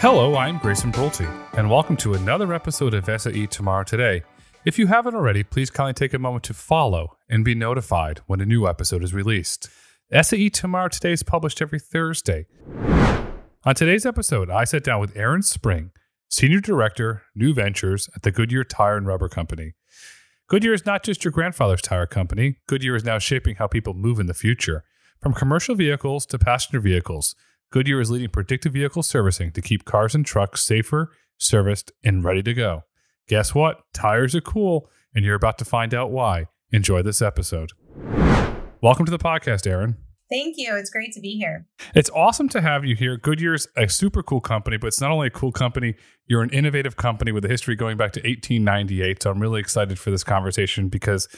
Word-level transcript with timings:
Hello, 0.00 0.34
I'm 0.34 0.56
Grayson 0.56 0.90
Brulte, 0.90 1.28
and 1.58 1.68
welcome 1.68 1.94
to 1.98 2.14
another 2.14 2.54
episode 2.54 2.94
of 2.94 3.04
SAE 3.04 3.46
Tomorrow 3.48 3.84
Today. 3.84 4.22
If 4.64 4.78
you 4.78 4.86
haven't 4.86 5.14
already, 5.14 5.42
please 5.42 5.68
kindly 5.68 5.92
take 5.92 6.14
a 6.14 6.18
moment 6.18 6.42
to 6.44 6.54
follow 6.54 7.18
and 7.28 7.44
be 7.44 7.54
notified 7.54 8.22
when 8.26 8.40
a 8.40 8.46
new 8.46 8.66
episode 8.66 9.04
is 9.04 9.12
released. 9.12 9.68
SAE 10.10 10.48
Tomorrow 10.48 10.88
Today 10.88 11.12
is 11.12 11.22
published 11.22 11.60
every 11.60 11.78
Thursday. 11.78 12.46
On 13.64 13.74
today's 13.74 14.06
episode, 14.06 14.48
I 14.48 14.64
sat 14.64 14.84
down 14.84 15.02
with 15.02 15.14
Aaron 15.14 15.42
Spring, 15.42 15.90
Senior 16.30 16.60
Director, 16.60 17.24
New 17.34 17.52
Ventures 17.52 18.08
at 18.16 18.22
the 18.22 18.30
Goodyear 18.30 18.64
Tire 18.64 18.96
and 18.96 19.06
Rubber 19.06 19.28
Company. 19.28 19.74
Goodyear 20.48 20.72
is 20.72 20.86
not 20.86 21.02
just 21.02 21.26
your 21.26 21.32
grandfather's 21.32 21.82
tire 21.82 22.06
company, 22.06 22.56
Goodyear 22.66 22.96
is 22.96 23.04
now 23.04 23.18
shaping 23.18 23.56
how 23.56 23.66
people 23.66 23.92
move 23.92 24.18
in 24.18 24.28
the 24.28 24.32
future. 24.32 24.82
From 25.20 25.34
commercial 25.34 25.74
vehicles 25.74 26.24
to 26.24 26.38
passenger 26.38 26.80
vehicles, 26.80 27.34
Goodyear 27.72 28.00
is 28.00 28.10
leading 28.10 28.30
predictive 28.30 28.72
vehicle 28.72 29.04
servicing 29.04 29.52
to 29.52 29.62
keep 29.62 29.84
cars 29.84 30.12
and 30.12 30.26
trucks 30.26 30.60
safer, 30.60 31.12
serviced, 31.38 31.92
and 32.02 32.24
ready 32.24 32.42
to 32.42 32.52
go. 32.52 32.82
Guess 33.28 33.54
what? 33.54 33.82
Tires 33.94 34.34
are 34.34 34.40
cool, 34.40 34.90
and 35.14 35.24
you're 35.24 35.36
about 35.36 35.56
to 35.58 35.64
find 35.64 35.94
out 35.94 36.10
why. 36.10 36.46
Enjoy 36.72 37.00
this 37.00 37.22
episode. 37.22 37.70
Welcome 38.82 39.06
to 39.06 39.12
the 39.12 39.20
podcast, 39.20 39.68
Aaron. 39.68 39.98
Thank 40.28 40.56
you. 40.58 40.74
It's 40.74 40.90
great 40.90 41.12
to 41.12 41.20
be 41.20 41.36
here. 41.36 41.68
It's 41.94 42.10
awesome 42.10 42.48
to 42.48 42.60
have 42.60 42.84
you 42.84 42.96
here. 42.96 43.16
Goodyear's 43.16 43.68
a 43.76 43.88
super 43.88 44.24
cool 44.24 44.40
company, 44.40 44.76
but 44.76 44.88
it's 44.88 45.00
not 45.00 45.12
only 45.12 45.28
a 45.28 45.30
cool 45.30 45.52
company, 45.52 45.94
you're 46.26 46.42
an 46.42 46.50
innovative 46.50 46.96
company 46.96 47.30
with 47.30 47.44
a 47.44 47.48
history 47.48 47.76
going 47.76 47.96
back 47.96 48.10
to 48.14 48.20
1898. 48.20 49.22
So 49.22 49.30
I'm 49.30 49.38
really 49.38 49.60
excited 49.60 49.96
for 49.96 50.10
this 50.10 50.24
conversation 50.24 50.88
because 50.88 51.28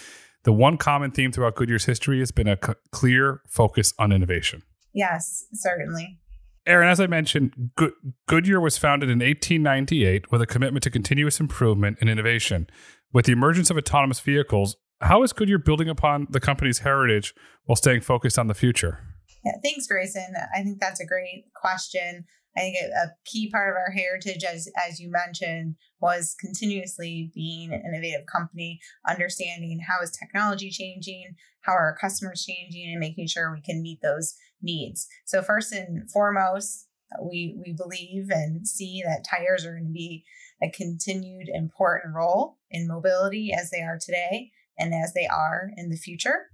the 0.44 0.52
one 0.54 0.78
common 0.78 1.10
theme 1.10 1.30
throughout 1.30 1.56
Goodyear's 1.56 1.84
history 1.84 2.20
has 2.20 2.30
been 2.30 2.48
a 2.48 2.56
c- 2.64 2.72
clear 2.90 3.42
focus 3.46 3.92
on 3.98 4.12
innovation. 4.12 4.62
Yes, 4.94 5.46
certainly. 5.52 6.18
Aaron, 6.66 6.88
as 6.88 7.00
I 7.00 7.06
mentioned, 7.06 7.70
Good- 7.76 7.94
Goodyear 8.28 8.60
was 8.60 8.78
founded 8.78 9.10
in 9.10 9.18
1898 9.18 10.30
with 10.30 10.40
a 10.40 10.46
commitment 10.46 10.84
to 10.84 10.90
continuous 10.90 11.40
improvement 11.40 11.98
and 12.00 12.08
innovation. 12.08 12.68
With 13.12 13.26
the 13.26 13.32
emergence 13.32 13.70
of 13.70 13.76
autonomous 13.76 14.20
vehicles, 14.20 14.76
how 15.00 15.22
is 15.24 15.32
Goodyear 15.32 15.58
building 15.58 15.88
upon 15.88 16.28
the 16.30 16.40
company's 16.40 16.80
heritage 16.80 17.34
while 17.64 17.76
staying 17.76 18.02
focused 18.02 18.38
on 18.38 18.46
the 18.46 18.54
future? 18.54 19.00
Yeah, 19.44 19.52
thanks, 19.62 19.88
Grayson. 19.88 20.34
I 20.54 20.62
think 20.62 20.78
that's 20.80 21.00
a 21.00 21.06
great 21.06 21.46
question. 21.54 22.24
I 22.56 22.60
think 22.60 22.76
a, 22.76 23.06
a 23.06 23.12
key 23.24 23.50
part 23.50 23.70
of 23.70 23.76
our 23.76 23.90
heritage, 23.90 24.44
as 24.44 24.68
as 24.88 25.00
you 25.00 25.10
mentioned, 25.10 25.76
was 26.00 26.36
continuously 26.38 27.32
being 27.34 27.72
an 27.72 27.82
innovative 27.86 28.26
company, 28.26 28.78
understanding 29.08 29.80
how 29.88 30.02
is 30.02 30.10
technology 30.10 30.70
changing, 30.70 31.34
how 31.62 31.72
are 31.72 31.86
our 31.86 31.96
customers 31.96 32.44
changing, 32.46 32.90
and 32.92 33.00
making 33.00 33.26
sure 33.26 33.52
we 33.52 33.62
can 33.62 33.82
meet 33.82 34.00
those 34.02 34.34
needs. 34.62 35.08
So 35.24 35.42
first 35.42 35.72
and 35.72 36.10
foremost, 36.10 36.88
we 37.20 37.56
we 37.64 37.72
believe 37.72 38.30
and 38.30 38.66
see 38.66 39.02
that 39.04 39.26
tires 39.28 39.66
are 39.66 39.72
going 39.72 39.86
to 39.86 39.92
be 39.92 40.24
a 40.62 40.70
continued 40.70 41.48
important 41.52 42.14
role 42.14 42.58
in 42.70 42.88
mobility 42.88 43.52
as 43.52 43.70
they 43.70 43.82
are 43.82 43.98
today 44.00 44.50
and 44.78 44.94
as 44.94 45.12
they 45.12 45.26
are 45.26 45.70
in 45.76 45.90
the 45.90 45.96
future. 45.96 46.46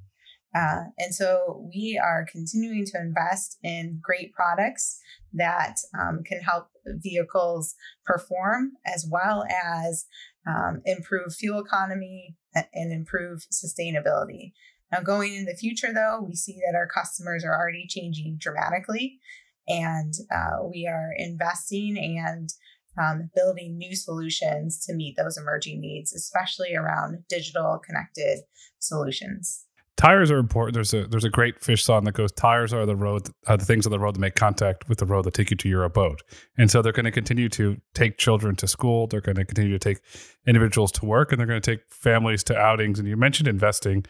Uh, 0.55 0.84
and 0.98 1.15
so 1.15 1.69
we 1.73 2.00
are 2.03 2.27
continuing 2.31 2.84
to 2.87 2.98
invest 2.98 3.59
in 3.62 4.00
great 4.03 4.33
products 4.33 4.98
that 5.34 5.77
um, 5.98 6.22
can 6.25 6.41
help 6.41 6.69
vehicles 6.87 7.75
perform 8.06 8.72
as 8.87 9.06
well 9.11 9.45
as 9.45 10.06
um, 10.47 10.81
improve 10.87 11.34
fuel 11.34 11.61
economy 11.61 12.34
and 12.55 12.93
improve 12.93 13.47
sustainability. 13.53 14.53
Now, 14.92 15.00
going 15.00 15.34
in 15.34 15.44
the 15.44 15.55
future, 15.55 15.92
though, 15.92 16.25
we 16.27 16.34
see 16.34 16.61
that 16.67 16.77
our 16.77 16.86
customers 16.86 17.44
are 17.44 17.55
already 17.55 17.86
changing 17.89 18.39
dramatically, 18.41 19.19
and 19.67 20.14
uh, 20.34 20.64
we 20.64 20.86
are 20.86 21.12
investing 21.17 21.98
and 21.98 22.50
um, 22.98 23.31
building 23.34 23.77
new 23.77 23.94
solutions 23.94 24.84
to 24.87 24.94
meet 24.94 25.16
those 25.16 25.37
emerging 25.37 25.81
needs, 25.81 26.12
especially 26.12 26.75
around 26.75 27.25
digital 27.28 27.78
connected 27.84 28.41
solutions. 28.78 29.65
Tires 29.97 30.31
are 30.31 30.38
important. 30.38 30.75
There's 30.75 30.94
a 30.94 31.09
there's 31.09 31.25
a 31.25 31.28
great 31.28 31.60
fish 31.60 31.82
song 31.82 32.05
that 32.05 32.12
goes, 32.12 32.31
"Tires 32.31 32.72
are 32.72 32.87
the 32.87 32.94
road, 32.94 33.28
are 33.49 33.56
the 33.56 33.65
things 33.65 33.84
on 33.84 33.91
the 33.91 33.99
road 33.99 34.15
that 34.15 34.20
make 34.20 34.37
contact 34.37 34.88
with 34.88 34.99
the 34.99 35.06
road 35.06 35.25
that 35.25 35.34
take 35.34 35.50
you 35.50 35.56
to 35.56 35.69
your 35.69 35.82
abode." 35.82 36.22
And 36.56 36.70
so 36.70 36.81
they're 36.82 36.93
going 36.93 37.05
to 37.05 37.10
continue 37.10 37.49
to 37.50 37.81
take 37.94 38.16
children 38.16 38.55
to 38.56 38.69
school. 38.69 39.09
They're 39.09 39.20
going 39.20 39.37
to 39.37 39.44
continue 39.44 39.72
to 39.72 39.78
take 39.78 39.99
individuals 40.47 40.93
to 40.93 41.05
work, 41.05 41.32
and 41.32 41.41
they're 41.41 41.49
going 41.49 41.60
to 41.60 41.70
take 41.76 41.81
families 41.91 42.44
to 42.44 42.56
outings. 42.56 43.00
And 43.00 43.09
you 43.09 43.16
mentioned 43.16 43.49
investing. 43.49 44.06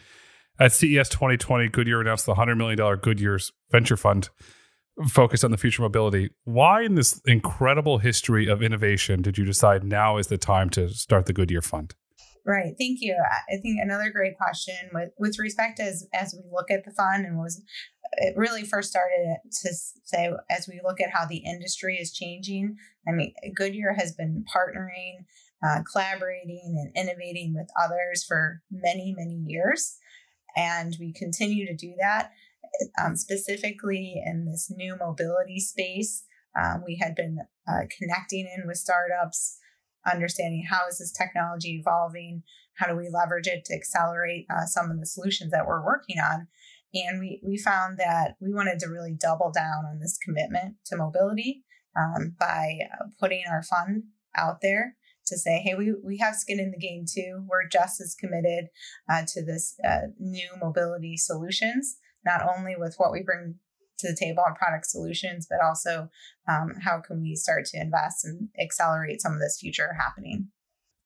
At 0.61 0.73
CES 0.73 1.09
2020, 1.09 1.69
Goodyear 1.69 2.01
announced 2.01 2.27
the 2.27 2.35
$100 2.35 2.57
million 2.57 2.79
Goodyear's 2.97 3.53
venture 3.71 3.97
fund 3.97 4.29
focused 5.07 5.45
on 5.45 5.53
the 5.53 5.57
future 5.57 5.83
mobility. 5.83 6.31
Why, 6.45 6.83
in 6.83 6.97
this 6.97 7.21
incredible 7.27 7.99
history 7.99 8.49
of 8.49 8.61
innovation, 8.61 9.23
did 9.23 9.39
you 9.39 9.45
decide 9.45 9.85
now 9.85 10.17
is 10.17 10.27
the 10.27 10.39
time 10.39 10.69
to 10.71 10.89
start 10.89 11.27
the 11.27 11.33
Goodyear 11.33 11.63
Fund? 11.63 11.95
Right. 12.45 12.75
Thank 12.79 12.99
you. 13.01 13.15
I 13.49 13.59
think 13.59 13.79
another 13.81 14.11
great 14.11 14.37
question 14.37 14.75
with, 14.93 15.11
with 15.19 15.39
respect 15.39 15.81
as 15.81 16.07
as 16.15 16.35
we 16.35 16.51
look 16.51 16.71
at 16.71 16.85
the 16.85 16.93
fund 16.93 17.27
and 17.27 17.37
was 17.37 17.63
it 18.17 18.35
really 18.39 18.65
first 18.65 18.89
started 18.89 19.37
to 19.63 19.75
say 20.05 20.33
as 20.49 20.67
we 20.67 20.81
look 20.83 20.99
at 20.99 21.11
how 21.11 21.27
the 21.27 21.43
industry 21.45 21.99
is 22.01 22.11
changing. 22.11 22.77
I 23.07 23.13
mean, 23.13 23.35
Goodyear 23.55 23.93
has 23.93 24.13
been 24.13 24.47
partnering, 24.53 25.27
uh, 25.63 25.83
collaborating, 25.93 26.91
and 26.97 27.09
innovating 27.09 27.55
with 27.55 27.69
others 27.79 28.25
for 28.27 28.63
many 28.71 29.15
many 29.17 29.45
years 29.47 29.99
and 30.57 30.97
we 30.99 31.13
continue 31.13 31.67
to 31.67 31.77
do 31.77 31.95
that. 31.99 32.31
Um, 33.03 33.17
specifically 33.17 34.23
in 34.25 34.45
this 34.45 34.71
new 34.75 34.97
mobility 34.97 35.59
space, 35.59 36.25
um, 36.59 36.83
we 36.87 36.99
had 37.01 37.15
been 37.15 37.39
uh, 37.67 37.83
connecting 37.99 38.49
in 38.57 38.67
with 38.67 38.77
startups, 38.77 39.59
understanding 40.11 40.65
how 40.69 40.87
is 40.89 40.99
this 40.99 41.13
technology 41.13 41.77
evolving, 41.81 42.43
how 42.77 42.87
do 42.87 42.97
we 42.97 43.11
leverage 43.13 43.47
it 43.47 43.65
to 43.67 43.75
accelerate 43.75 44.47
uh, 44.51 44.65
some 44.67 44.91
of 44.91 44.99
the 45.01 45.07
solutions 45.07 45.51
that 45.51 45.67
we're 45.67 45.85
working 45.85 46.19
on. 46.19 46.49
And 46.95 47.21
we, 47.21 47.41
we 47.45 47.59
found 47.59 47.99
that 47.99 48.37
we 48.41 48.53
wanted 48.53 48.79
to 48.81 48.89
really 48.89 49.15
double 49.19 49.53
down 49.53 49.85
on 49.91 49.99
this 50.01 50.19
commitment 50.25 50.77
to 50.87 50.97
mobility 50.97 51.65
um, 51.97 52.35
by 52.39 52.79
uh, 52.93 53.05
putting 53.21 53.45
our 53.51 53.63
fund 53.63 54.05
out 54.37 54.61
there 54.63 54.97
to 55.29 55.39
say, 55.39 55.59
hey, 55.59 55.75
we, 55.75 55.95
we 56.03 56.19
have 56.19 56.35
skin 56.35 56.61
in 56.61 56.71
the 56.71 56.79
game 56.79 57.05
too. 57.09 57.45
We're 57.49 57.69
just 57.69 58.01
as 58.01 58.15
committed 58.15 58.67
uh, 59.11 59.23
to 59.29 59.45
this 59.45 59.79
uh, 59.87 60.09
new 60.19 60.49
mobility 60.61 61.17
solutions, 61.17 61.97
not 62.25 62.43
only 62.57 62.75
with 62.77 62.95
what 62.99 63.13
we 63.13 63.23
bring 63.23 63.57
to 63.99 64.09
the 64.09 64.17
table 64.17 64.43
on 64.47 64.55
product 64.55 64.87
solutions, 64.87 65.47
but 65.49 65.61
also 65.65 66.09
um, 66.49 66.75
how 66.83 67.01
can 67.01 67.21
we 67.21 67.35
start 67.35 67.65
to 67.67 67.81
invest 67.81 68.25
and 68.25 68.49
accelerate 68.61 69.21
some 69.21 69.33
of 69.33 69.41
this 69.41 69.59
future 69.61 69.95
happening. 69.99 70.49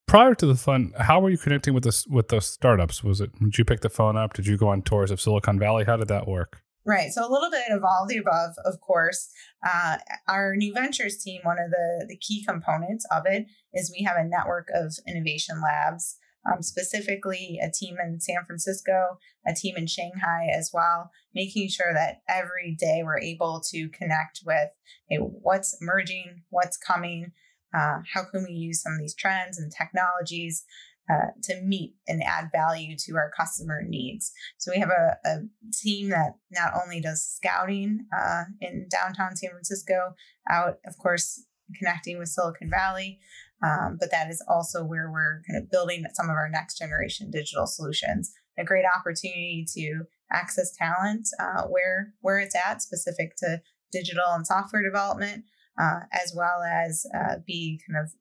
Prior 0.06 0.34
to 0.34 0.46
the 0.46 0.54
fund, 0.54 0.92
how 0.98 1.20
were 1.20 1.30
you 1.30 1.38
connecting 1.38 1.72
with 1.72 1.84
this 1.84 2.06
with 2.06 2.28
the 2.28 2.40
startups? 2.40 3.02
Was 3.02 3.20
it 3.20 3.30
did 3.40 3.56
you 3.56 3.64
pick 3.64 3.80
the 3.80 3.88
phone 3.88 4.16
up? 4.16 4.34
Did 4.34 4.46
you 4.46 4.58
go 4.58 4.68
on 4.68 4.82
tours 4.82 5.10
of 5.10 5.20
Silicon 5.20 5.58
Valley? 5.58 5.84
How 5.84 5.96
did 5.96 6.08
that 6.08 6.28
work? 6.28 6.62
Right. 6.84 7.12
So 7.12 7.22
a 7.22 7.30
little 7.30 7.50
bit 7.50 7.70
of 7.70 7.84
all 7.84 8.06
the 8.08 8.16
above, 8.16 8.54
of 8.64 8.80
course. 8.80 9.28
Uh, 9.64 9.98
our 10.26 10.56
new 10.56 10.74
ventures 10.74 11.22
team, 11.22 11.40
one 11.44 11.58
of 11.58 11.70
the, 11.70 12.06
the 12.08 12.16
key 12.16 12.44
components 12.44 13.06
of 13.14 13.22
it 13.26 13.46
is 13.72 13.92
we 13.96 14.04
have 14.04 14.16
a 14.16 14.28
network 14.28 14.68
of 14.74 14.92
innovation 15.06 15.62
labs, 15.62 16.16
um, 16.50 16.60
specifically 16.60 17.60
a 17.62 17.70
team 17.70 17.98
in 18.04 18.20
San 18.20 18.44
Francisco, 18.44 19.18
a 19.46 19.54
team 19.54 19.76
in 19.76 19.86
Shanghai 19.86 20.48
as 20.52 20.70
well, 20.74 21.12
making 21.34 21.68
sure 21.68 21.94
that 21.94 22.22
every 22.28 22.76
day 22.78 23.02
we're 23.04 23.20
able 23.20 23.62
to 23.70 23.88
connect 23.90 24.40
with 24.44 24.70
hey, 25.08 25.18
what's 25.18 25.76
emerging, 25.80 26.42
what's 26.50 26.76
coming, 26.76 27.30
uh, 27.74 28.00
how 28.12 28.24
can 28.24 28.44
we 28.44 28.52
use 28.52 28.82
some 28.82 28.94
of 28.94 28.98
these 28.98 29.14
trends 29.14 29.58
and 29.58 29.72
technologies 29.72 30.64
uh, 31.10 31.32
to 31.42 31.60
meet 31.62 31.94
and 32.06 32.22
add 32.22 32.50
value 32.52 32.96
to 32.96 33.16
our 33.16 33.30
customer 33.36 33.82
needs. 33.86 34.32
So 34.58 34.70
we 34.72 34.80
have 34.80 34.90
a, 34.90 35.16
a 35.24 35.36
team 35.82 36.10
that 36.10 36.36
not 36.50 36.72
only 36.82 37.00
does 37.00 37.22
scouting 37.22 38.06
uh, 38.16 38.44
in 38.60 38.86
downtown 38.90 39.36
San 39.36 39.50
Francisco, 39.50 40.14
out, 40.48 40.78
of 40.86 40.96
course, 40.98 41.44
connecting 41.78 42.18
with 42.18 42.28
Silicon 42.28 42.70
Valley, 42.70 43.18
um, 43.62 43.96
but 43.98 44.10
that 44.10 44.28
is 44.28 44.44
also 44.48 44.84
where 44.84 45.10
we're 45.10 45.42
kind 45.48 45.62
of 45.62 45.70
building 45.70 46.04
some 46.14 46.26
of 46.26 46.36
our 46.36 46.48
next 46.48 46.78
generation 46.78 47.30
digital 47.30 47.66
solutions. 47.66 48.32
A 48.58 48.64
great 48.64 48.84
opportunity 48.84 49.64
to 49.74 50.04
access 50.32 50.74
talent 50.76 51.28
uh, 51.40 51.62
where 51.62 52.14
where 52.20 52.38
it's 52.40 52.56
at, 52.56 52.82
specific 52.82 53.36
to 53.38 53.60
digital 53.92 54.32
and 54.32 54.46
software 54.46 54.82
development, 54.82 55.44
uh, 55.80 56.00
as 56.12 56.32
well 56.36 56.62
as 56.62 57.06
uh, 57.14 57.36
be 57.46 57.80
kind 57.86 58.04
of 58.04 58.12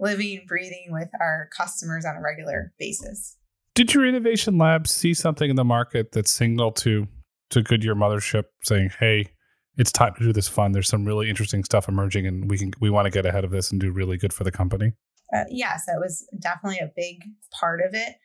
living, 0.00 0.44
breathing 0.48 0.86
with 0.88 1.08
our 1.20 1.48
customers 1.56 2.04
on 2.04 2.16
a 2.16 2.20
regular 2.20 2.72
basis. 2.78 3.36
Did 3.74 3.94
your 3.94 4.06
innovation 4.06 4.58
lab 4.58 4.88
see 4.88 5.14
something 5.14 5.48
in 5.48 5.56
the 5.56 5.64
market 5.64 6.12
that 6.12 6.26
signaled 6.26 6.76
to 6.76 7.06
to 7.50 7.62
Goodyear 7.62 7.94
Mothership 7.94 8.44
saying, 8.62 8.90
"Hey, 8.98 9.26
it's 9.76 9.92
time 9.92 10.14
to 10.18 10.24
do 10.24 10.32
this 10.32 10.48
fund. 10.48 10.74
There's 10.74 10.88
some 10.88 11.04
really 11.04 11.28
interesting 11.28 11.64
stuff 11.64 11.88
emerging, 11.88 12.26
and 12.26 12.50
we 12.50 12.58
can 12.58 12.72
we 12.80 12.90
want 12.90 13.06
to 13.06 13.10
get 13.10 13.26
ahead 13.26 13.44
of 13.44 13.50
this 13.50 13.70
and 13.70 13.80
do 13.80 13.92
really 13.92 14.16
good 14.16 14.32
for 14.32 14.44
the 14.44 14.52
company." 14.52 14.92
Uh, 15.32 15.44
yes, 15.48 15.84
that 15.86 16.00
was 16.00 16.26
definitely 16.40 16.78
a 16.78 16.90
big 16.96 17.22
part 17.52 17.80
of 17.80 17.94
it. 17.94 18.16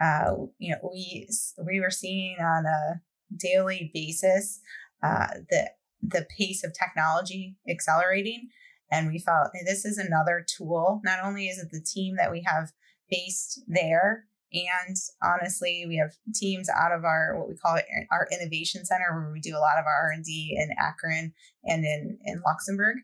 Uh, 0.00 0.46
you 0.58 0.72
know, 0.72 0.90
we 0.90 1.28
we 1.64 1.80
were 1.80 1.90
seeing 1.90 2.36
on 2.40 2.66
a 2.66 3.00
daily 3.36 3.90
basis 3.94 4.60
uh, 5.02 5.28
the 5.50 5.70
the 6.02 6.26
pace 6.36 6.64
of 6.64 6.72
technology 6.72 7.56
accelerating, 7.68 8.48
And 8.90 9.08
we 9.08 9.18
felt 9.18 9.48
this 9.66 9.84
is 9.84 9.98
another 9.98 10.44
tool. 10.46 11.00
Not 11.04 11.18
only 11.22 11.48
is 11.48 11.58
it 11.58 11.70
the 11.70 11.80
team 11.80 12.16
that 12.16 12.30
we 12.30 12.42
have 12.46 12.72
based 13.10 13.62
there, 13.68 14.24
and 14.52 14.96
honestly, 15.22 15.84
we 15.86 15.96
have 15.98 16.12
teams 16.34 16.68
out 16.70 16.92
of 16.92 17.04
our 17.04 17.38
what 17.38 17.48
we 17.48 17.56
call 17.56 17.78
our 18.10 18.26
innovation 18.32 18.86
center, 18.86 19.12
where 19.12 19.30
we 19.30 19.40
do 19.40 19.56
a 19.56 19.60
lot 19.60 19.78
of 19.78 19.84
our 19.84 20.08
R 20.08 20.12
and 20.14 20.24
D 20.24 20.56
in 20.58 20.70
Akron 20.78 21.34
and 21.64 21.84
in 21.84 22.18
in 22.24 22.42
Luxembourg. 22.46 22.96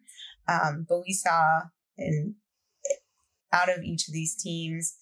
Um, 0.48 0.86
but 0.88 1.02
we 1.06 1.12
saw 1.12 1.62
in 1.98 2.36
out 3.52 3.68
of 3.68 3.84
each 3.84 4.08
of 4.08 4.14
these 4.14 4.34
teams, 4.34 4.96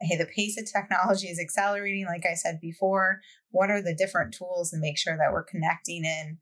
hey, 0.00 0.16
the 0.16 0.26
pace 0.26 0.58
of 0.58 0.70
technology 0.70 1.28
is 1.28 1.38
accelerating. 1.38 2.06
Like 2.06 2.24
I 2.26 2.34
said 2.34 2.60
before, 2.60 3.20
what 3.50 3.70
are 3.70 3.82
the 3.82 3.94
different 3.94 4.34
tools 4.34 4.72
and 4.72 4.80
make 4.80 4.98
sure 4.98 5.16
that 5.16 5.32
we're 5.32 5.44
connecting 5.44 6.04
in 6.04 6.38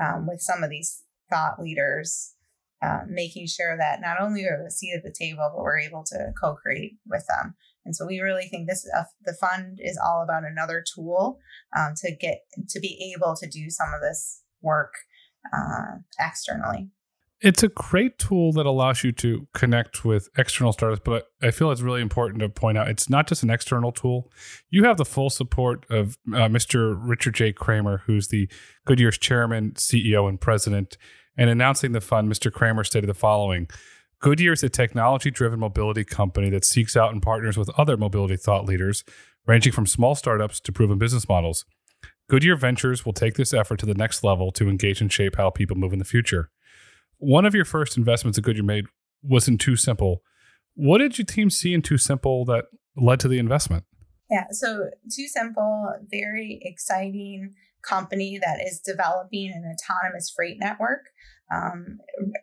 um, 0.00 0.26
with 0.26 0.40
some 0.40 0.62
of 0.62 0.70
these 0.70 1.02
thought 1.30 1.60
leaders, 1.60 2.34
uh, 2.82 3.00
making 3.08 3.46
sure 3.46 3.76
that 3.76 4.00
not 4.00 4.20
only 4.20 4.44
are 4.44 4.60
we 4.60 4.66
a 4.66 4.70
seat 4.70 4.94
at 4.96 5.02
the 5.02 5.14
table, 5.16 5.50
but 5.54 5.62
we're 5.62 5.80
able 5.80 6.04
to 6.04 6.32
co-create 6.40 6.96
with 7.06 7.24
them. 7.26 7.54
And 7.84 7.94
so 7.94 8.04
we 8.06 8.20
really 8.20 8.48
think 8.48 8.68
this 8.68 8.86
uh, 8.96 9.04
the 9.24 9.32
fund 9.40 9.78
is 9.80 9.98
all 10.02 10.22
about 10.22 10.44
another 10.44 10.84
tool 10.94 11.38
um, 11.76 11.94
to 11.98 12.14
get 12.14 12.40
to 12.68 12.80
be 12.80 13.14
able 13.16 13.34
to 13.36 13.48
do 13.48 13.70
some 13.70 13.88
of 13.94 14.00
this 14.02 14.42
work 14.60 14.92
uh, 15.54 15.98
externally. 16.18 16.90
It's 17.42 17.62
a 17.62 17.68
great 17.68 18.18
tool 18.18 18.52
that 18.52 18.64
allows 18.64 19.04
you 19.04 19.12
to 19.12 19.46
connect 19.52 20.06
with 20.06 20.30
external 20.38 20.72
startups, 20.72 21.02
but 21.04 21.26
I 21.42 21.50
feel 21.50 21.70
it's 21.70 21.82
really 21.82 22.00
important 22.00 22.40
to 22.40 22.48
point 22.48 22.78
out 22.78 22.88
it's 22.88 23.10
not 23.10 23.26
just 23.26 23.42
an 23.42 23.50
external 23.50 23.92
tool. 23.92 24.32
You 24.70 24.84
have 24.84 24.96
the 24.96 25.04
full 25.04 25.28
support 25.28 25.84
of 25.90 26.16
uh, 26.28 26.48
Mr. 26.48 26.98
Richard 26.98 27.34
J. 27.34 27.52
Kramer, 27.52 28.02
who's 28.06 28.28
the 28.28 28.48
Goodyear's 28.86 29.18
chairman, 29.18 29.72
CEO, 29.72 30.26
and 30.28 30.40
president. 30.40 30.96
And 31.36 31.50
announcing 31.50 31.92
the 31.92 32.00
fund, 32.00 32.30
Mr. 32.30 32.52
Kramer 32.52 32.84
stated 32.84 33.08
the 33.08 33.14
following 33.14 33.68
Goodyear 34.20 34.54
is 34.54 34.62
a 34.62 34.70
technology 34.70 35.30
driven 35.30 35.60
mobility 35.60 36.02
company 36.02 36.48
that 36.50 36.64
seeks 36.64 36.96
out 36.96 37.12
and 37.12 37.20
partners 37.20 37.58
with 37.58 37.70
other 37.78 37.96
mobility 37.96 38.36
thought 38.36 38.64
leaders, 38.64 39.04
ranging 39.46 39.72
from 39.72 39.86
small 39.86 40.14
startups 40.14 40.58
to 40.60 40.72
proven 40.72 40.98
business 40.98 41.28
models. 41.28 41.66
Goodyear 42.28 42.56
Ventures 42.56 43.04
will 43.04 43.12
take 43.12 43.34
this 43.34 43.52
effort 43.52 43.78
to 43.80 43.86
the 43.86 43.94
next 43.94 44.24
level 44.24 44.50
to 44.52 44.68
engage 44.68 45.00
and 45.00 45.12
shape 45.12 45.36
how 45.36 45.50
people 45.50 45.76
move 45.76 45.92
in 45.92 45.98
the 45.98 46.04
future. 46.04 46.50
One 47.18 47.44
of 47.44 47.54
your 47.54 47.64
first 47.64 47.96
investments 47.96 48.36
that 48.36 48.42
Goodyear 48.42 48.64
made 48.64 48.86
was 49.22 49.48
in 49.48 49.58
TuSimple. 49.58 50.18
What 50.74 50.98
did 50.98 51.18
your 51.18 51.24
team 51.24 51.50
see 51.50 51.72
in 51.72 51.82
TuSimple 51.82 52.46
that 52.46 52.64
led 52.96 53.20
to 53.20 53.28
the 53.28 53.38
investment? 53.38 53.84
Yeah, 54.30 54.46
so 54.50 54.90
TuSimple, 55.08 56.10
very 56.10 56.58
exciting 56.62 57.54
company 57.88 58.38
that 58.42 58.60
is 58.66 58.80
developing 58.80 59.52
an 59.52 59.64
autonomous 59.74 60.32
freight 60.34 60.58
network 60.58 61.06
um, 61.54 61.98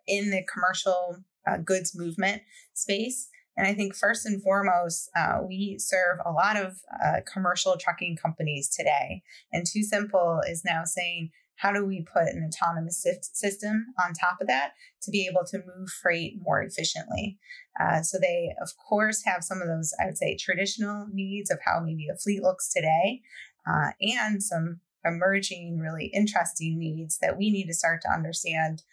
in 0.08 0.32
the 0.32 0.44
commercial 0.52 1.18
uh, 1.48 1.58
goods 1.58 1.94
movement 1.96 2.42
space. 2.74 3.30
And 3.56 3.68
I 3.68 3.74
think 3.74 3.96
first 3.96 4.26
and 4.26 4.42
foremost, 4.42 5.10
uh, 5.16 5.40
we 5.48 5.78
serve 5.78 6.18
a 6.26 6.32
lot 6.32 6.58
of 6.58 6.78
uh, 7.04 7.18
commercial 7.32 7.78
trucking 7.78 8.18
companies 8.18 8.70
today. 8.70 9.22
And 9.52 9.66
TuSimple 9.66 10.42
is 10.50 10.64
now 10.66 10.86
saying, 10.86 11.30
how 11.58 11.72
do 11.72 11.86
we 11.86 12.02
put 12.12 12.30
an 12.30 12.50
autonomous 12.50 13.06
system 13.34 13.94
on 14.04 14.14
top 14.14 14.38
of 14.42 14.48
that 14.48 14.72
to 15.04 15.12
be 15.12 15.28
able 15.30 15.46
to 15.46 15.60
move 15.60 15.90
freight 16.02 16.40
more 16.42 16.64
efficiently? 16.64 17.38
Uh, 17.80 18.02
so 18.02 18.18
they, 18.20 18.50
of 18.62 18.72
course, 18.90 19.24
have 19.26 19.44
some 19.44 19.62
of 19.62 19.68
those, 19.68 19.94
I 20.02 20.06
would 20.08 20.18
say, 20.18 20.36
traditional 20.36 21.08
needs 21.14 21.52
of 21.52 21.60
how 21.64 21.80
maybe 21.80 22.08
a 22.12 22.18
fleet 22.18 22.42
looks 22.42 22.74
today, 22.74 23.22
uh, 23.68 23.92
and 24.02 24.42
some 24.42 24.82
emerging, 25.06 25.80
really 25.80 26.08
interesting 26.08 26.80
needs 26.80 27.18
that 27.20 27.38
we 27.38 27.52
need 27.52 27.68
to 27.68 27.74
start 27.74 28.02
to 28.02 28.12
understand. 28.12 28.84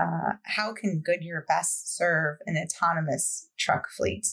Uh, 0.00 0.32
how 0.44 0.74
can 0.74 1.00
Goodyear 1.00 1.44
best 1.48 1.96
serve 1.96 2.38
an 2.46 2.56
autonomous 2.56 3.48
truck 3.56 3.88
fleet? 3.88 4.26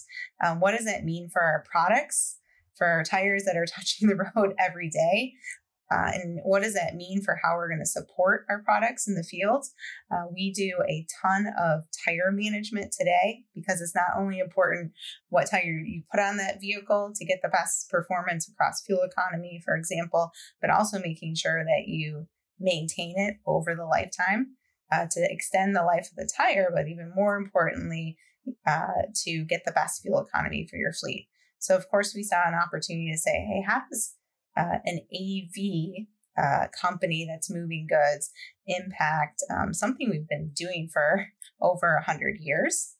Um, 0.44 0.60
what 0.60 0.76
does 0.76 0.86
that 0.86 1.06
mean 1.06 1.30
for 1.30 1.42
our 1.42 1.64
products? 1.70 2.38
for 2.76 2.88
our 2.88 3.04
tires 3.04 3.44
that 3.44 3.58
are 3.58 3.66
touching 3.68 4.08
the 4.08 4.32
road 4.36 4.54
every 4.60 4.90
day. 4.90 5.34
Uh, 5.94 6.12
and 6.14 6.40
what 6.44 6.64
does 6.64 6.74
that 6.74 6.96
mean 6.96 7.22
for 7.22 7.38
how 7.44 7.56
we're 7.56 7.68
going 7.68 7.80
to 7.80 7.86
support 7.86 8.46
our 8.50 8.64
products 8.64 9.08
in 9.08 9.14
the 9.14 9.24
field? 9.24 9.66
Uh, 10.12 10.24
we 10.34 10.52
do 10.52 10.72
a 10.90 11.06
ton 11.22 11.46
of 11.60 11.84
tire 12.06 12.32
management 12.32 12.92
today 12.98 13.44
because 13.54 13.80
it's 13.80 13.94
not 13.94 14.18
only 14.18 14.40
important 14.40 14.92
what 15.30 15.50
tire 15.50 15.84
you 15.86 16.02
put 16.12 16.20
on 16.20 16.38
that 16.38 16.60
vehicle 16.60 17.12
to 17.16 17.26
get 17.26 17.40
the 17.44 17.50
best 17.50 17.90
performance 17.90 18.50
across 18.50 18.82
fuel 18.82 19.04
economy, 19.04 19.62
for 19.64 19.76
example, 19.76 20.32
but 20.62 20.72
also 20.72 20.98
making 21.00 21.36
sure 21.36 21.64
that 21.64 21.84
you 21.86 22.28
maintain 22.60 23.14
it 23.18 23.36
over 23.46 23.76
the 23.76 23.86
lifetime 23.86 24.56
uh, 24.92 25.06
to 25.12 25.28
extend 25.30 25.76
the 25.76 25.84
life 25.84 26.10
of 26.10 26.16
the 26.16 26.30
tire, 26.38 26.72
but 26.74 26.88
even 26.88 27.12
more 27.16 27.36
importantly, 27.36 28.18
uh, 28.66 29.04
to 29.14 29.44
get 29.46 29.64
the 29.66 29.72
best 29.72 30.02
fuel 30.02 30.26
economy 30.26 30.68
for 30.70 30.78
your 30.78 30.94
fleet. 30.94 31.28
So, 31.60 31.76
of 31.76 31.88
course, 31.90 32.14
we 32.16 32.24
saw 32.24 32.48
an 32.48 32.56
opportunity 32.56 33.12
to 33.12 33.18
say, 33.18 33.32
hey, 33.32 33.64
how 33.66 33.84
does 33.90 34.16
uh, 34.58 34.78
an 34.86 35.02
AV 35.14 36.06
uh, 36.38 36.68
company 36.80 37.28
that's 37.30 37.50
moving 37.50 37.88
goods 37.88 38.32
impact 38.66 39.44
um, 39.52 39.74
something 39.74 40.10
we've 40.10 40.28
been 40.28 40.52
doing 40.56 40.90
for 40.92 41.28
over 41.62 41.96
100 41.96 42.38
years. 42.40 42.96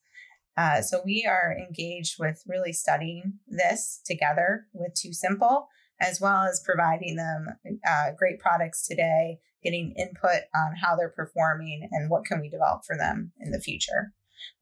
Uh, 0.56 0.82
so 0.82 1.02
we 1.04 1.26
are 1.28 1.56
engaged 1.58 2.18
with 2.20 2.44
really 2.48 2.74
studying 2.74 3.40
this 3.48 4.02
together 4.06 4.68
with 4.74 4.94
TuSimple, 4.94 5.66
as 6.00 6.22
well 6.22 6.44
as 6.44 6.62
providing 6.64 7.16
them 7.16 7.48
uh, 7.88 8.12
great 8.18 8.40
products 8.40 8.86
today, 8.86 9.40
getting 9.64 9.96
input 9.98 10.44
on 10.54 10.76
how 10.80 10.96
they're 10.96 11.10
performing 11.10 11.88
and 11.92 12.10
what 12.10 12.26
can 12.26 12.40
we 12.40 12.50
develop 12.50 12.84
for 12.86 12.96
them 12.96 13.32
in 13.40 13.52
the 13.52 13.60
future. 13.60 14.14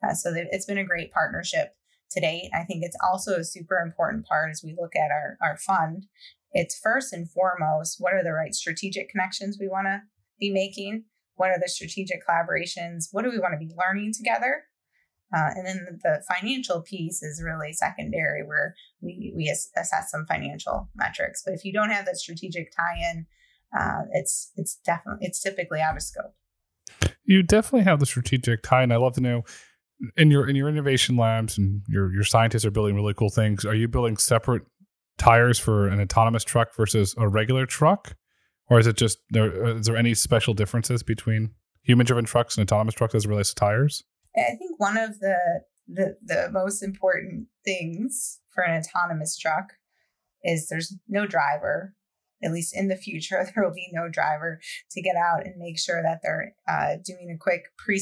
Uh, 0.02 0.14
so 0.14 0.32
it's 0.34 0.66
been 0.66 0.78
a 0.78 0.86
great 0.86 1.12
partnership 1.12 1.76
to 2.12 2.22
date. 2.22 2.50
I 2.54 2.64
think 2.64 2.84
it's 2.84 2.98
also 3.04 3.34
a 3.38 3.44
super 3.44 3.78
important 3.80 4.26
part 4.26 4.52
as 4.52 4.62
we 4.64 4.76
look 4.80 4.96
at 4.96 5.12
our, 5.12 5.38
our 5.42 5.58
fund 5.58 6.06
it's 6.54 6.80
first 6.80 7.14
and 7.14 7.30
foremost 7.30 7.98
what 8.00 8.14
are 8.14 8.24
the 8.24 8.34
right 8.34 8.54
strategic 8.54 9.10
connections 9.10 9.58
we 9.60 9.68
want 9.68 9.88
to 9.88 10.02
be 10.40 10.52
making? 10.52 11.06
What 11.36 11.50
are 11.50 11.60
the 11.60 11.70
strategic 11.70 12.26
collaborations? 12.28 13.06
What 13.12 13.24
do 13.24 13.32
we 13.32 13.40
want 13.40 13.54
to 13.54 13.66
be 13.66 13.74
learning 13.78 14.14
together? 14.14 14.64
Uh, 15.34 15.50
and 15.56 15.66
then 15.66 16.00
the 16.04 16.22
financial 16.30 16.82
piece 16.82 17.24
is 17.24 17.42
really 17.44 17.72
secondary, 17.72 18.44
where 18.44 18.76
we 19.02 19.34
we 19.36 19.48
assess 19.50 20.12
some 20.12 20.26
financial 20.26 20.90
metrics. 20.96 21.42
But 21.46 21.54
if 21.54 21.64
you 21.64 21.72
don't 21.72 21.90
have 21.90 22.06
that 22.06 22.18
strategic 22.18 22.76
tie-in, 22.76 23.26
uh, 23.78 24.02
it's 24.12 24.52
it's 24.58 24.76
definitely 24.86 25.26
it's 25.26 25.42
typically 25.42 25.80
out 25.80 25.96
of 25.96 26.04
scope. 26.04 26.36
You 27.24 27.44
definitely 27.44 27.86
have 27.86 28.02
the 28.02 28.06
strategic 28.06 28.62
tie-in. 28.62 28.92
I 28.92 28.98
love 28.98 29.14
to 29.14 29.22
know 29.22 29.44
in 30.18 30.32
your 30.32 30.50
in 30.50 30.58
your 30.58 30.68
innovation 30.68 31.16
labs 31.16 31.58
and 31.58 31.82
your 31.88 32.14
your 32.14 32.26
scientists 32.26 32.66
are 32.66 32.72
building 32.72 32.96
really 32.96 33.14
cool 33.14 33.30
things. 33.30 33.64
Are 33.64 33.76
you 33.76 33.88
building 33.88 34.18
separate 34.18 34.64
tires 35.18 35.60
for 35.60 35.88
an 35.88 36.00
autonomous 36.00 36.44
truck 36.44 36.76
versus 36.76 37.16
a 37.18 37.28
regular 37.28 37.66
truck, 37.66 38.16
or 38.70 38.80
is 38.80 38.88
it 38.88 38.98
just 38.98 39.20
there? 39.30 39.78
Is 39.78 39.86
there 39.86 39.98
any 39.98 40.14
special 40.14 40.54
differences 40.54 41.04
between 41.04 41.52
human-driven 41.84 42.26
trucks 42.26 42.58
and 42.58 42.64
autonomous 42.64 42.96
trucks 42.96 43.16
as 43.16 43.26
it 43.26 43.30
relates 43.30 43.50
to 43.50 43.56
tires? 43.56 44.04
I 44.36 44.56
think 44.58 44.80
one 44.80 44.98
of 44.98 45.20
the 45.20 45.62
the, 45.88 46.18
the 46.24 46.50
most 46.52 46.82
important 46.82 47.48
things 47.66 48.40
for 48.54 48.64
an 48.64 48.82
autonomous 48.82 49.38
truck 49.38 49.74
is 50.44 50.68
there's 50.68 50.96
no 51.08 51.26
driver 51.26 51.96
at 52.44 52.52
least 52.52 52.76
in 52.76 52.88
the 52.88 52.96
future, 52.96 53.46
there 53.56 53.64
will 53.64 53.74
be 53.74 53.90
no 53.92 54.10
driver 54.10 54.60
to 54.92 55.02
get 55.02 55.16
out 55.16 55.46
and 55.46 55.56
make 55.58 55.80
sure 55.80 56.02
that 56.02 56.20
they're 56.24 56.54
uh, 56.68 56.96
doing 57.04 57.32
a 57.34 57.38
quick 57.38 57.66
pre 57.78 58.02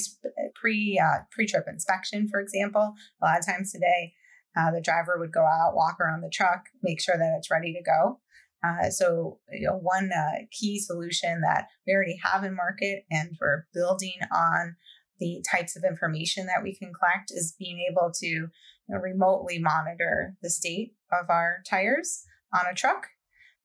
pre 0.55 1.01
uh, 1.03 1.19
pre 1.31 1.45
trip 1.45 1.65
inspection, 1.67 2.27
for 2.27 2.39
example. 2.39 2.93
A 3.21 3.25
lot 3.25 3.39
of 3.39 3.45
times 3.45 3.71
today, 3.71 4.13
uh, 4.57 4.71
the 4.71 4.81
driver 4.81 5.17
would 5.19 5.31
go 5.31 5.45
out, 5.45 5.75
walk 5.75 5.97
around 5.99 6.21
the 6.21 6.31
truck, 6.31 6.65
make 6.81 7.01
sure 7.01 7.17
that 7.17 7.35
it's 7.37 7.51
ready 7.51 7.73
to 7.73 7.83
go. 7.83 8.19
Uh, 8.63 8.89
so, 8.89 9.39
you 9.51 9.67
know, 9.67 9.77
one 9.77 10.09
uh, 10.11 10.43
key 10.51 10.79
solution 10.79 11.41
that 11.41 11.67
we 11.87 11.93
already 11.93 12.17
have 12.23 12.43
in 12.43 12.55
market 12.55 13.05
and 13.09 13.37
we're 13.39 13.65
building 13.73 14.17
on 14.33 14.75
the 15.19 15.43
types 15.49 15.77
of 15.77 15.83
information 15.83 16.45
that 16.45 16.63
we 16.63 16.75
can 16.75 16.91
collect 16.93 17.31
is 17.31 17.55
being 17.57 17.85
able 17.89 18.11
to 18.13 18.27
you 18.27 18.49
know, 18.89 18.97
remotely 18.97 19.59
monitor 19.59 20.35
the 20.41 20.49
state 20.49 20.93
of 21.11 21.29
our 21.29 21.57
tires 21.69 22.25
on 22.53 22.65
a 22.69 22.75
truck 22.75 23.07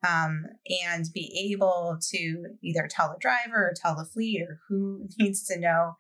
um, 0.07 0.45
and 0.85 1.07
be 1.12 1.53
able 1.53 1.99
to 2.11 2.45
either 2.62 2.88
tell 2.88 3.09
the 3.09 3.19
driver 3.21 3.57
or 3.57 3.75
tell 3.75 3.97
the 3.97 4.05
fleet 4.05 4.43
or 4.43 4.61
who 4.69 5.09
needs 5.19 5.45
to 5.45 5.59
know 5.59 5.97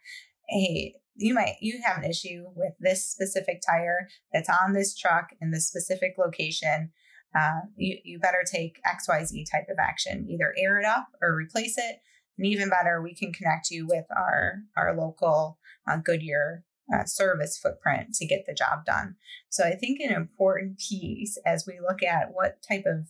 hey 0.48 0.94
you 1.16 1.34
might 1.34 1.56
you 1.60 1.80
have 1.84 1.98
an 1.98 2.10
issue 2.10 2.44
with 2.54 2.72
this 2.80 3.04
specific 3.04 3.62
tire 3.66 4.08
that's 4.32 4.48
on 4.48 4.72
this 4.72 4.96
truck 4.96 5.30
in 5.40 5.50
this 5.50 5.68
specific 5.68 6.14
location 6.18 6.92
uh, 7.34 7.60
you, 7.76 7.98
you 8.04 8.18
better 8.18 8.44
take 8.46 8.80
xyz 8.84 9.50
type 9.50 9.66
of 9.68 9.78
action. 9.78 10.26
Either 10.30 10.54
air 10.56 10.78
it 10.78 10.86
up 10.86 11.08
or 11.20 11.34
replace 11.34 11.76
it. 11.76 11.96
And 12.38 12.46
even 12.46 12.68
better 12.68 13.02
we 13.02 13.14
can 13.14 13.32
connect 13.32 13.70
you 13.70 13.86
with 13.86 14.06
our 14.16 14.60
our 14.76 14.96
local 14.96 15.58
uh, 15.88 15.96
goodyear 15.96 16.64
uh, 16.94 17.04
service 17.04 17.58
footprint 17.58 18.14
to 18.14 18.26
get 18.26 18.44
the 18.46 18.54
job 18.54 18.84
done. 18.84 19.16
So 19.48 19.64
i 19.64 19.74
think 19.74 20.00
an 20.00 20.12
important 20.12 20.78
piece 20.78 21.38
as 21.44 21.66
we 21.66 21.80
look 21.80 22.02
at 22.02 22.32
what 22.32 22.62
type 22.62 22.84
of 22.86 23.08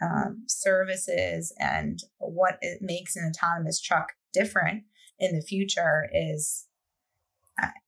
um, 0.00 0.44
services 0.46 1.52
and 1.58 1.98
what 2.18 2.58
it 2.60 2.80
makes 2.80 3.16
an 3.16 3.28
autonomous 3.28 3.80
truck 3.80 4.12
different 4.32 4.84
in 5.18 5.34
the 5.34 5.42
future 5.42 6.08
is 6.12 6.67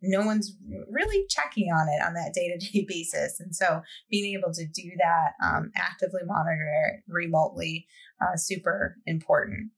no 0.02 0.22
one's 0.22 0.56
really 0.90 1.26
checking 1.28 1.70
on 1.72 1.88
it 1.88 2.04
on 2.04 2.14
that 2.14 2.32
day-to-day 2.34 2.84
basis. 2.88 3.40
And 3.40 3.54
so 3.54 3.82
being 4.10 4.36
able 4.36 4.52
to 4.52 4.66
do 4.66 4.90
that 4.98 5.32
um, 5.44 5.70
actively 5.76 6.22
monitor 6.24 6.68
it 6.86 7.02
remotely 7.08 7.86
uh, 8.20 8.36
super 8.36 8.96
important. 9.06 9.70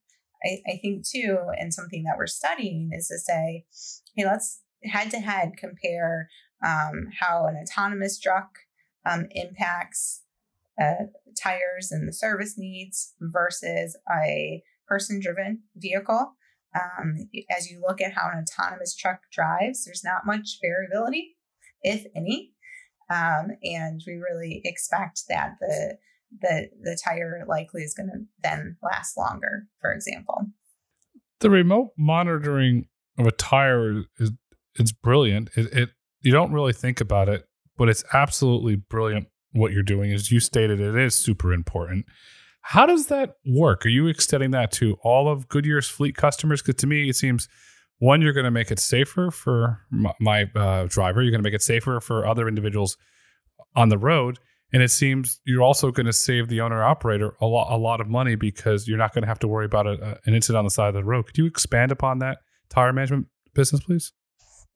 I, 0.43 0.73
I 0.73 0.79
think 0.81 1.07
too 1.07 1.37
and 1.57 1.73
something 1.73 2.03
that 2.03 2.17
we're 2.17 2.27
studying 2.27 2.91
is 2.93 3.07
to 3.07 3.17
say 3.17 3.65
hey 4.15 4.25
let's 4.25 4.61
head 4.83 5.11
to 5.11 5.19
head 5.19 5.53
compare 5.57 6.29
um, 6.65 7.07
how 7.19 7.45
an 7.45 7.55
autonomous 7.55 8.19
truck 8.19 8.49
um, 9.05 9.27
impacts 9.31 10.23
uh, 10.81 11.05
tires 11.41 11.91
and 11.91 12.07
the 12.07 12.13
service 12.13 12.55
needs 12.57 13.13
versus 13.21 13.97
a 14.11 14.63
person 14.87 15.19
driven 15.21 15.63
vehicle 15.75 16.33
um, 16.75 17.29
as 17.55 17.69
you 17.69 17.81
look 17.81 18.01
at 18.01 18.13
how 18.13 18.29
an 18.31 18.43
autonomous 18.43 18.95
truck 18.95 19.21
drives, 19.31 19.85
there's 19.85 20.03
not 20.03 20.25
much 20.25 20.57
variability, 20.61 21.35
if 21.81 22.05
any. 22.15 22.53
Um, 23.09 23.51
and 23.63 24.01
we 24.07 24.13
really 24.13 24.61
expect 24.63 25.23
that 25.29 25.55
the 25.59 25.97
the 26.41 26.69
the 26.81 26.97
tire 27.03 27.45
likely 27.47 27.83
is 27.83 27.93
going 27.93 28.09
to 28.09 28.25
then 28.41 28.77
last 28.81 29.17
longer. 29.17 29.67
For 29.81 29.91
example, 29.91 30.47
the 31.41 31.49
remote 31.49 31.91
monitoring 31.97 32.87
of 33.17 33.27
a 33.27 33.31
tire 33.31 34.03
is 34.17 34.31
it's 34.75 34.91
brilliant. 34.91 35.49
It, 35.55 35.73
it 35.73 35.89
you 36.21 36.31
don't 36.31 36.53
really 36.53 36.73
think 36.73 37.01
about 37.01 37.29
it, 37.29 37.47
but 37.77 37.89
it's 37.89 38.03
absolutely 38.13 38.75
brilliant. 38.75 39.27
What 39.51 39.71
you're 39.71 39.83
doing, 39.83 40.11
as 40.11 40.31
you 40.31 40.39
stated, 40.39 40.79
it 40.79 40.95
is 40.95 41.13
super 41.13 41.53
important. 41.53 42.05
How 42.63 42.85
does 42.85 43.07
that 43.07 43.35
work? 43.45 43.85
Are 43.85 43.89
you 43.89 44.07
extending 44.07 44.51
that 44.51 44.71
to 44.73 44.97
all 45.03 45.29
of 45.29 45.49
Goodyear's 45.49 45.89
fleet 45.89 46.15
customers? 46.15 46.61
Because 46.61 46.79
to 46.81 46.87
me, 46.87 47.09
it 47.09 47.15
seems 47.15 47.49
one, 47.99 48.21
you're 48.21 48.33
going 48.33 48.45
to 48.45 48.51
make 48.51 48.71
it 48.71 48.79
safer 48.79 49.31
for 49.31 49.81
my, 49.91 50.13
my 50.19 50.43
uh, 50.55 50.87
driver. 50.89 51.21
You're 51.21 51.31
going 51.31 51.43
to 51.43 51.47
make 51.47 51.53
it 51.53 51.61
safer 51.61 51.99
for 51.99 52.25
other 52.25 52.47
individuals 52.47 52.97
on 53.75 53.89
the 53.89 53.97
road, 53.97 54.39
and 54.71 54.81
it 54.81 54.91
seems 54.91 55.39
you're 55.45 55.61
also 55.61 55.91
going 55.91 56.05
to 56.05 56.13
save 56.13 56.47
the 56.47 56.61
owner 56.61 56.83
operator 56.83 57.35
a 57.39 57.45
lot 57.45 57.71
a 57.71 57.77
lot 57.77 58.01
of 58.01 58.07
money 58.07 58.35
because 58.35 58.87
you're 58.87 58.97
not 58.97 59.13
going 59.13 59.21
to 59.21 59.27
have 59.27 59.39
to 59.39 59.47
worry 59.47 59.65
about 59.65 59.87
a, 59.87 60.19
an 60.25 60.33
incident 60.33 60.57
on 60.57 60.65
the 60.65 60.71
side 60.71 60.87
of 60.87 60.93
the 60.93 61.03
road. 61.03 61.27
Could 61.27 61.37
you 61.37 61.45
expand 61.45 61.91
upon 61.91 62.19
that 62.19 62.39
tire 62.69 62.91
management 62.93 63.27
business, 63.53 63.81
please? 63.83 64.11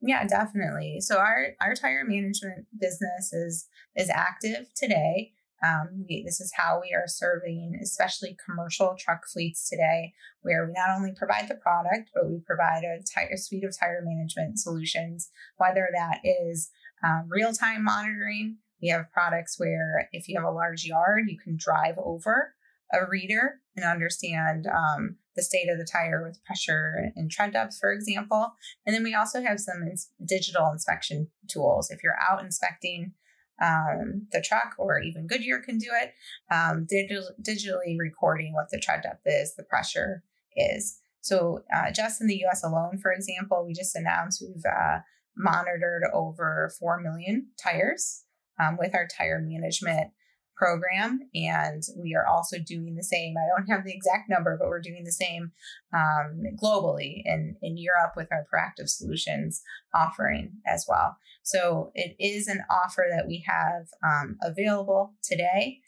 Yeah, 0.00 0.26
definitely. 0.26 1.00
So 1.00 1.18
our 1.18 1.48
our 1.60 1.74
tire 1.74 2.04
management 2.04 2.66
business 2.78 3.32
is 3.32 3.66
is 3.96 4.10
active 4.10 4.72
today. 4.74 5.32
Um, 5.62 6.04
we, 6.08 6.22
this 6.24 6.40
is 6.40 6.52
how 6.56 6.80
we 6.82 6.94
are 6.94 7.06
serving, 7.06 7.78
especially 7.82 8.36
commercial 8.44 8.94
truck 8.98 9.26
fleets 9.26 9.68
today, 9.68 10.12
where 10.42 10.66
we 10.66 10.72
not 10.72 10.96
only 10.96 11.12
provide 11.16 11.48
the 11.48 11.56
product, 11.56 12.10
but 12.14 12.28
we 12.28 12.40
provide 12.46 12.84
a, 12.84 13.02
tire, 13.02 13.36
suite 13.36 13.64
of 13.64 13.76
tire 13.78 14.02
management 14.04 14.58
solutions, 14.58 15.30
whether 15.56 15.88
that 15.92 16.20
is 16.24 16.70
um, 17.04 17.26
real 17.28 17.52
time 17.52 17.84
monitoring. 17.84 18.58
We 18.80 18.88
have 18.88 19.10
products 19.12 19.58
where 19.58 20.08
if 20.12 20.28
you 20.28 20.38
have 20.38 20.48
a 20.48 20.54
large 20.54 20.84
yard, 20.84 21.24
you 21.28 21.38
can 21.38 21.56
drive 21.56 21.96
over 21.98 22.54
a 22.92 23.06
reader 23.08 23.60
and 23.76 23.84
understand 23.84 24.66
um, 24.66 25.16
the 25.36 25.42
state 25.42 25.68
of 25.68 25.78
the 25.78 25.84
tire 25.84 26.24
with 26.24 26.42
pressure 26.44 27.12
and 27.16 27.30
tread 27.30 27.52
depth, 27.52 27.76
for 27.78 27.92
example. 27.92 28.54
And 28.86 28.94
then 28.94 29.02
we 29.02 29.14
also 29.14 29.42
have 29.42 29.60
some 29.60 29.82
ins- 29.82 30.10
digital 30.24 30.70
inspection 30.72 31.28
tools. 31.48 31.90
If 31.90 32.02
you're 32.02 32.18
out 32.20 32.44
inspecting 32.44 33.12
um, 33.60 34.26
the 34.32 34.40
truck 34.40 34.74
or 34.78 35.00
even 35.00 35.26
Goodyear 35.26 35.60
can 35.60 35.78
do 35.78 35.88
it, 35.90 36.14
um, 36.52 36.86
digital, 36.88 37.28
digitally 37.42 37.98
recording 37.98 38.54
what 38.54 38.70
the 38.70 38.78
tread 38.78 39.02
depth 39.02 39.22
is, 39.26 39.54
the 39.54 39.64
pressure 39.64 40.22
is. 40.56 41.00
So, 41.20 41.64
uh, 41.74 41.90
just 41.90 42.20
in 42.20 42.26
the 42.26 42.44
US 42.46 42.64
alone, 42.64 42.98
for 42.98 43.12
example, 43.12 43.64
we 43.66 43.74
just 43.74 43.96
announced 43.96 44.42
we've 44.42 44.64
uh, 44.64 45.00
monitored 45.36 46.04
over 46.12 46.72
4 46.78 47.00
million 47.00 47.48
tires 47.62 48.24
um, 48.60 48.76
with 48.78 48.94
our 48.94 49.06
tire 49.06 49.40
management 49.40 50.12
program. 50.58 51.20
And 51.34 51.82
we 51.96 52.14
are 52.14 52.26
also 52.26 52.56
doing 52.58 52.96
the 52.96 53.04
same. 53.04 53.34
I 53.36 53.48
don't 53.56 53.68
have 53.68 53.84
the 53.84 53.94
exact 53.94 54.28
number, 54.28 54.56
but 54.58 54.68
we're 54.68 54.80
doing 54.80 55.04
the 55.04 55.12
same 55.12 55.52
um, 55.94 56.42
globally 56.62 57.22
in, 57.24 57.56
in 57.62 57.76
Europe 57.78 58.14
with 58.16 58.28
our 58.32 58.46
proactive 58.52 58.88
solutions 58.88 59.62
offering 59.94 60.52
as 60.66 60.84
well. 60.88 61.16
So 61.42 61.92
it 61.94 62.16
is 62.18 62.48
an 62.48 62.62
offer 62.70 63.06
that 63.10 63.28
we 63.28 63.44
have 63.46 63.86
um, 64.04 64.36
available 64.42 65.14
today 65.22 65.78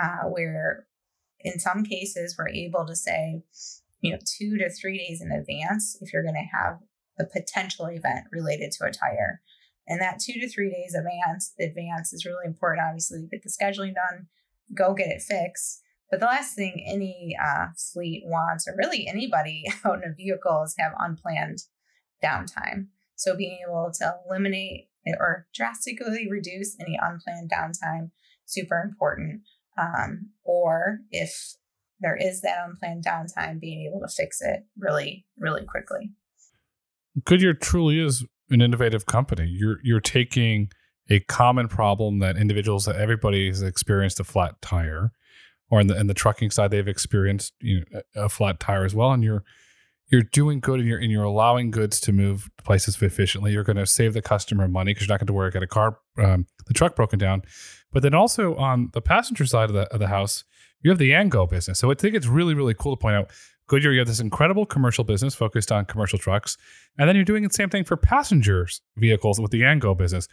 uh, 0.00 0.28
where 0.28 0.86
in 1.40 1.58
some 1.58 1.82
cases 1.84 2.36
we're 2.38 2.48
able 2.48 2.86
to 2.86 2.94
say, 2.94 3.42
you 4.02 4.12
know, 4.12 4.18
two 4.24 4.58
to 4.58 4.70
three 4.70 4.98
days 4.98 5.20
in 5.20 5.32
advance 5.32 5.96
if 6.00 6.12
you're 6.12 6.22
going 6.22 6.34
to 6.34 6.56
have 6.56 6.78
a 7.18 7.24
potential 7.24 7.86
event 7.86 8.26
related 8.30 8.72
to 8.72 8.84
a 8.84 8.92
tire. 8.92 9.40
And 9.90 10.00
that 10.00 10.20
two 10.20 10.34
to 10.34 10.48
three 10.48 10.70
days 10.70 10.94
advance 10.94 11.52
advance 11.58 12.12
is 12.12 12.24
really 12.24 12.46
important. 12.46 12.86
Obviously, 12.86 13.26
get 13.28 13.42
the 13.42 13.50
scheduling 13.50 13.94
done, 13.94 14.28
go 14.72 14.94
get 14.94 15.08
it 15.08 15.20
fixed. 15.20 15.82
But 16.08 16.20
the 16.20 16.26
last 16.26 16.54
thing 16.54 16.84
any 16.86 17.36
uh, 17.42 17.66
fleet 17.92 18.22
wants, 18.24 18.68
or 18.68 18.76
really 18.78 19.08
anybody 19.08 19.64
out 19.84 20.02
in 20.02 20.10
a 20.10 20.14
vehicle, 20.14 20.62
is 20.62 20.76
have 20.78 20.92
unplanned 20.96 21.64
downtime. 22.22 22.86
So 23.16 23.36
being 23.36 23.58
able 23.66 23.90
to 23.98 24.14
eliminate 24.28 24.88
or 25.18 25.48
drastically 25.52 26.28
reduce 26.30 26.76
any 26.78 26.96
unplanned 27.00 27.50
downtime, 27.50 28.10
super 28.46 28.80
important. 28.80 29.42
Um, 29.76 30.30
or 30.44 31.00
if 31.10 31.56
there 31.98 32.16
is 32.16 32.42
that 32.42 32.64
unplanned 32.64 33.04
downtime, 33.04 33.60
being 33.60 33.86
able 33.86 34.00
to 34.06 34.08
fix 34.08 34.40
it 34.40 34.66
really, 34.78 35.26
really 35.36 35.64
quickly. 35.64 36.12
Goodyear 37.24 37.54
truly 37.54 37.98
is 37.98 38.24
an 38.50 38.60
innovative 38.60 39.06
company. 39.06 39.46
You're 39.46 39.78
you're 39.82 40.00
taking 40.00 40.70
a 41.08 41.20
common 41.20 41.68
problem 41.68 42.18
that 42.20 42.36
individuals 42.36 42.84
that 42.84 42.96
everybody 42.96 43.48
has 43.48 43.62
experienced 43.62 44.20
a 44.20 44.24
flat 44.24 44.60
tire, 44.62 45.12
or 45.70 45.80
in 45.80 45.86
the 45.86 45.98
in 45.98 46.06
the 46.06 46.14
trucking 46.14 46.50
side 46.50 46.70
they've 46.70 46.86
experienced 46.86 47.54
you 47.60 47.84
know, 47.92 48.02
a 48.14 48.28
flat 48.28 48.60
tire 48.60 48.84
as 48.84 48.94
well, 48.94 49.12
and 49.12 49.24
you're 49.24 49.44
you're 50.10 50.22
doing 50.22 50.60
good 50.60 50.80
and 50.80 50.88
you're 50.88 50.98
and 50.98 51.10
you're 51.10 51.24
allowing 51.24 51.70
goods 51.70 52.00
to 52.00 52.12
move 52.12 52.50
places 52.64 53.00
efficiently. 53.00 53.52
You're 53.52 53.64
going 53.64 53.76
to 53.76 53.86
save 53.86 54.14
the 54.14 54.22
customer 54.22 54.68
money 54.68 54.92
because 54.92 55.06
you're 55.06 55.14
not 55.14 55.20
going 55.20 55.28
to 55.28 55.32
worry 55.32 55.48
about 55.48 55.62
a 55.62 55.68
car, 55.68 55.98
um, 56.18 56.46
the 56.66 56.74
truck 56.74 56.96
broken 56.96 57.18
down. 57.18 57.42
But 57.92 58.02
then 58.02 58.14
also 58.14 58.56
on 58.56 58.90
the 58.92 59.00
passenger 59.00 59.46
side 59.46 59.70
of 59.70 59.74
the 59.74 59.92
of 59.92 60.00
the 60.00 60.08
house, 60.08 60.44
you 60.82 60.90
have 60.90 60.98
the 60.98 61.10
AndGo 61.10 61.48
business. 61.48 61.78
So 61.78 61.90
I 61.90 61.94
think 61.94 62.14
it's 62.14 62.26
really 62.26 62.54
really 62.54 62.74
cool 62.74 62.96
to 62.96 63.00
point 63.00 63.16
out 63.16 63.30
Goodyear, 63.70 63.92
you 63.92 64.00
have 64.00 64.08
this 64.08 64.18
incredible 64.18 64.66
commercial 64.66 65.04
business 65.04 65.32
focused 65.32 65.70
on 65.70 65.84
commercial 65.84 66.18
trucks, 66.18 66.56
and 66.98 67.08
then 67.08 67.14
you're 67.14 67.24
doing 67.24 67.44
the 67.44 67.50
same 67.50 67.68
thing 67.68 67.84
for 67.84 67.96
passengers 67.96 68.80
vehicles 68.96 69.40
with 69.40 69.52
the 69.52 69.60
AndGo 69.60 69.96
business. 69.96 70.26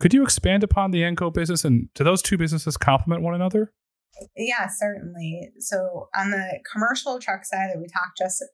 Could 0.00 0.12
you 0.12 0.22
expand 0.22 0.62
upon 0.62 0.90
the 0.90 1.00
AndGo 1.00 1.32
business 1.32 1.64
and 1.64 1.88
do 1.94 2.04
those 2.04 2.20
two 2.20 2.36
businesses 2.36 2.76
complement 2.76 3.22
one 3.22 3.34
another? 3.34 3.72
Yeah, 4.36 4.68
certainly. 4.68 5.48
So 5.60 6.10
on 6.14 6.30
the 6.30 6.60
commercial 6.70 7.18
truck 7.18 7.46
side 7.46 7.70
that 7.72 7.80
we 7.80 7.86
talked 7.86 8.18
just 8.18 8.44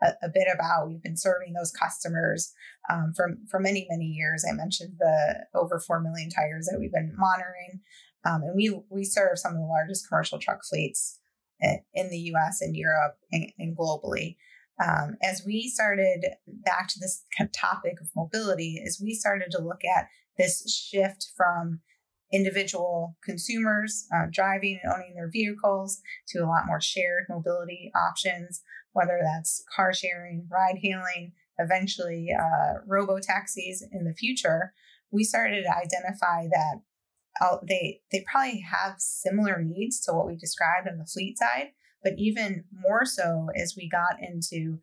a, 0.00 0.06
a 0.22 0.28
bit 0.32 0.46
about, 0.54 0.88
we've 0.88 1.02
been 1.02 1.16
serving 1.16 1.54
those 1.54 1.72
customers 1.72 2.52
um, 2.88 3.12
for 3.16 3.38
for 3.50 3.58
many 3.58 3.88
many 3.90 4.04
years. 4.04 4.44
I 4.48 4.54
mentioned 4.54 4.98
the 5.00 5.46
over 5.52 5.80
four 5.80 6.00
million 6.00 6.30
tires 6.30 6.68
that 6.70 6.78
we've 6.78 6.92
been 6.92 7.12
monitoring, 7.16 7.80
um, 8.24 8.42
and 8.42 8.54
we 8.54 8.80
we 8.88 9.02
serve 9.02 9.40
some 9.40 9.54
of 9.54 9.58
the 9.58 9.66
largest 9.66 10.08
commercial 10.08 10.38
truck 10.38 10.60
fleets 10.64 11.19
in 11.94 12.10
the 12.10 12.32
US 12.34 12.60
and 12.60 12.76
Europe 12.76 13.16
and, 13.32 13.52
and 13.58 13.76
globally. 13.76 14.36
Um, 14.82 15.16
as 15.22 15.42
we 15.46 15.68
started 15.68 16.24
back 16.46 16.88
to 16.88 16.98
this 16.98 17.24
topic 17.54 18.00
of 18.00 18.08
mobility, 18.16 18.82
as 18.86 18.98
we 19.02 19.14
started 19.14 19.50
to 19.50 19.62
look 19.62 19.84
at 19.84 20.08
this 20.38 20.88
shift 20.90 21.28
from 21.36 21.80
individual 22.32 23.16
consumers 23.24 24.06
uh, 24.14 24.26
driving 24.30 24.80
and 24.82 24.92
owning 24.92 25.14
their 25.14 25.30
vehicles 25.30 26.00
to 26.28 26.38
a 26.38 26.46
lot 26.46 26.66
more 26.66 26.80
shared 26.80 27.24
mobility 27.28 27.90
options, 27.94 28.62
whether 28.92 29.20
that's 29.22 29.62
car 29.74 29.92
sharing, 29.92 30.46
ride 30.50 30.78
hailing, 30.80 31.32
eventually 31.58 32.28
uh, 32.38 32.80
robo 32.86 33.18
taxis 33.18 33.84
in 33.92 34.04
the 34.04 34.14
future, 34.14 34.72
we 35.10 35.24
started 35.24 35.62
to 35.62 35.76
identify 35.76 36.46
that 36.48 36.80
they 37.66 38.00
they 38.12 38.24
probably 38.30 38.60
have 38.60 38.96
similar 38.98 39.62
needs 39.62 40.00
to 40.00 40.12
what 40.12 40.26
we 40.26 40.36
described 40.36 40.88
on 40.88 40.98
the 40.98 41.06
fleet 41.06 41.38
side, 41.38 41.72
but 42.02 42.14
even 42.18 42.64
more 42.72 43.04
so 43.04 43.48
as 43.56 43.74
we 43.76 43.88
got 43.88 44.16
into 44.20 44.78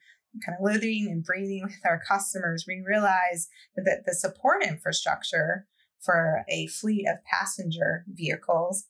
kind 0.46 0.58
of 0.60 0.64
living 0.64 1.08
and 1.10 1.24
breathing 1.24 1.64
with 1.64 1.86
our 1.86 2.02
customers, 2.08 2.66
we 2.68 2.84
realized 2.86 3.50
that 3.76 4.04
the 4.06 4.14
support 4.14 4.64
infrastructure 4.64 5.68
for 6.00 6.44
a 6.50 6.68
fleet 6.68 7.06
of 7.08 7.18
passenger 7.26 8.06
vehicles 8.08 8.86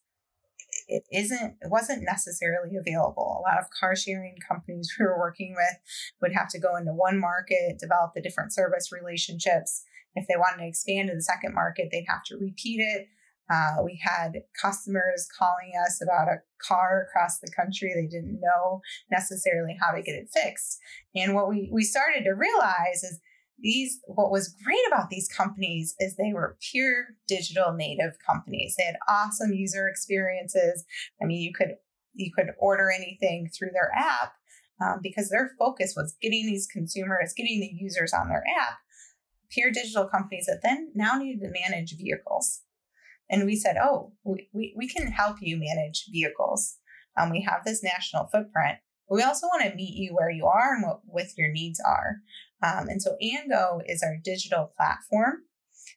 it 0.87 1.03
isn't 1.11 1.55
it 1.61 1.69
wasn't 1.69 2.03
necessarily 2.03 2.75
available. 2.77 3.37
A 3.39 3.49
lot 3.49 3.59
of 3.59 3.69
car 3.77 3.95
sharing 3.95 4.35
companies 4.47 4.93
we 4.99 5.05
were 5.05 5.19
working 5.19 5.53
with 5.55 5.77
would 6.21 6.33
have 6.33 6.49
to 6.49 6.59
go 6.59 6.75
into 6.75 6.93
one 6.93 7.19
market 7.19 7.79
develop 7.79 8.11
the 8.13 8.21
different 8.21 8.53
service 8.53 8.91
relationships. 8.91 9.83
If 10.15 10.27
they 10.27 10.35
wanted 10.35 10.63
to 10.63 10.67
expand 10.67 11.09
to 11.09 11.15
the 11.15 11.21
second 11.21 11.53
market 11.53 11.89
they'd 11.91 12.05
have 12.07 12.23
to 12.25 12.37
repeat 12.37 12.79
it 12.79 13.07
uh, 13.49 13.81
we 13.83 13.99
had 14.03 14.33
customers 14.61 15.27
calling 15.37 15.71
us 15.85 16.01
about 16.01 16.27
a 16.27 16.41
car 16.61 17.07
across 17.07 17.39
the 17.39 17.51
country. 17.55 17.93
They 17.95 18.07
didn't 18.07 18.41
know 18.41 18.81
necessarily 19.11 19.77
how 19.79 19.91
to 19.91 20.01
get 20.01 20.15
it 20.15 20.29
fixed. 20.33 20.79
And 21.15 21.33
what 21.33 21.49
we, 21.49 21.69
we 21.71 21.83
started 21.83 22.23
to 22.25 22.31
realize 22.31 23.03
is 23.03 23.19
these 23.59 23.99
what 24.05 24.31
was 24.31 24.55
great 24.63 24.77
about 24.87 25.09
these 25.09 25.27
companies 25.27 25.95
is 25.99 26.15
they 26.15 26.33
were 26.33 26.57
pure 26.71 27.07
digital 27.27 27.73
native 27.73 28.13
companies 28.25 28.75
they 28.77 28.83
had 28.83 28.97
awesome 29.09 29.51
user 29.51 29.87
experiences 29.87 30.85
i 31.21 31.25
mean 31.25 31.41
you 31.41 31.51
could 31.51 31.75
you 32.13 32.31
could 32.31 32.49
order 32.59 32.91
anything 32.91 33.49
through 33.49 33.71
their 33.73 33.91
app 33.95 34.33
um, 34.79 34.99
because 35.01 35.29
their 35.29 35.51
focus 35.57 35.95
was 35.97 36.15
getting 36.21 36.45
these 36.45 36.67
consumers 36.71 37.33
getting 37.35 37.59
the 37.59 37.71
users 37.73 38.13
on 38.13 38.29
their 38.29 38.43
app 38.59 38.77
pure 39.49 39.71
digital 39.71 40.05
companies 40.05 40.45
that 40.45 40.59
then 40.61 40.91
now 40.93 41.17
needed 41.17 41.41
to 41.41 41.51
manage 41.67 41.97
vehicles 41.97 42.61
and 43.29 43.45
we 43.45 43.55
said 43.55 43.75
oh 43.81 44.13
we, 44.23 44.73
we, 44.75 44.87
can 44.87 45.07
help 45.07 45.37
you 45.41 45.57
manage 45.57 46.05
vehicles 46.11 46.77
um, 47.17 47.29
we 47.29 47.41
have 47.41 47.63
this 47.65 47.83
national 47.83 48.25
footprint 48.25 48.77
But 49.09 49.15
we 49.15 49.23
also 49.23 49.47
want 49.47 49.63
to 49.63 49.75
meet 49.75 49.95
you 49.95 50.13
where 50.13 50.31
you 50.31 50.45
are 50.45 50.75
and 50.75 50.83
what, 50.85 51.01
with 51.05 51.33
your 51.37 51.51
needs 51.51 51.79
are 51.85 52.17
um, 52.63 52.87
and 52.89 53.01
so 53.01 53.15
AndGo 53.21 53.81
is 53.87 54.03
our 54.03 54.17
digital 54.23 54.71
platform 54.75 55.43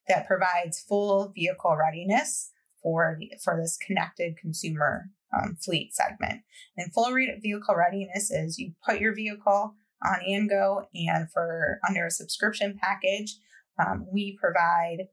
that 0.09 0.27
provides 0.27 0.81
full 0.81 1.33
vehicle 1.35 1.77
readiness 1.77 2.53
for 2.83 3.17
the, 3.19 3.33
for 3.43 3.59
this 3.61 3.77
connected 3.77 4.37
consumer 4.37 5.11
um, 5.37 5.57
fleet 5.63 5.95
segment. 5.95 6.43
And 6.77 6.93
full 6.93 7.13
re- 7.13 7.39
vehicle 7.41 7.75
readiness 7.77 8.31
is 8.31 8.59
you 8.59 8.73
put 8.85 9.01
your 9.01 9.15
vehicle 9.15 9.75
on 10.03 10.21
AndGo, 10.27 10.87
and 10.95 11.31
for 11.31 11.79
under 11.87 12.07
a 12.07 12.11
subscription 12.11 12.79
package, 12.81 13.37
um, 13.79 14.07
we 14.11 14.39
provide 14.41 15.09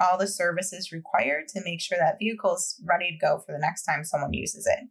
all 0.00 0.18
the 0.18 0.28
services 0.28 0.92
required 0.92 1.48
to 1.48 1.62
make 1.64 1.80
sure 1.80 1.98
that 1.98 2.18
vehicle 2.18 2.54
is 2.54 2.80
ready 2.86 3.10
to 3.12 3.26
go 3.26 3.38
for 3.38 3.52
the 3.52 3.58
next 3.58 3.84
time 3.84 4.04
someone 4.04 4.32
uses 4.32 4.66
it. 4.66 4.88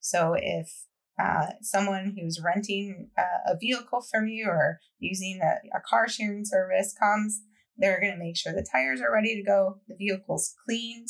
So 0.00 0.34
if 0.38 0.86
uh, 1.20 1.46
someone 1.62 2.16
who's 2.16 2.40
renting 2.44 3.08
a, 3.16 3.52
a, 3.52 3.56
vehicle 3.58 4.02
from 4.02 4.28
you 4.28 4.46
or 4.48 4.78
using 4.98 5.40
a, 5.42 5.76
a 5.76 5.80
car 5.88 6.08
sharing 6.08 6.44
service 6.44 6.94
comes, 6.98 7.40
they're 7.78 8.00
going 8.00 8.12
to 8.12 8.18
make 8.18 8.36
sure 8.36 8.52
the 8.52 8.66
tires 8.70 9.00
are 9.00 9.12
ready 9.12 9.34
to 9.34 9.42
go, 9.42 9.80
the 9.88 9.96
vehicle's 9.96 10.54
cleaned, 10.64 11.08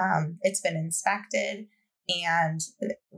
um, 0.00 0.38
it's 0.42 0.60
been 0.60 0.76
inspected, 0.76 1.66
and 2.08 2.60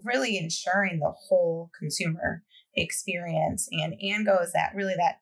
really 0.05 0.39
ensuring 0.39 0.99
the 0.99 1.13
whole 1.29 1.71
consumer 1.79 2.43
experience. 2.75 3.69
And 3.71 3.95
AndGo 3.95 4.43
is 4.43 4.53
that 4.53 4.73
really 4.75 4.95
that, 4.97 5.21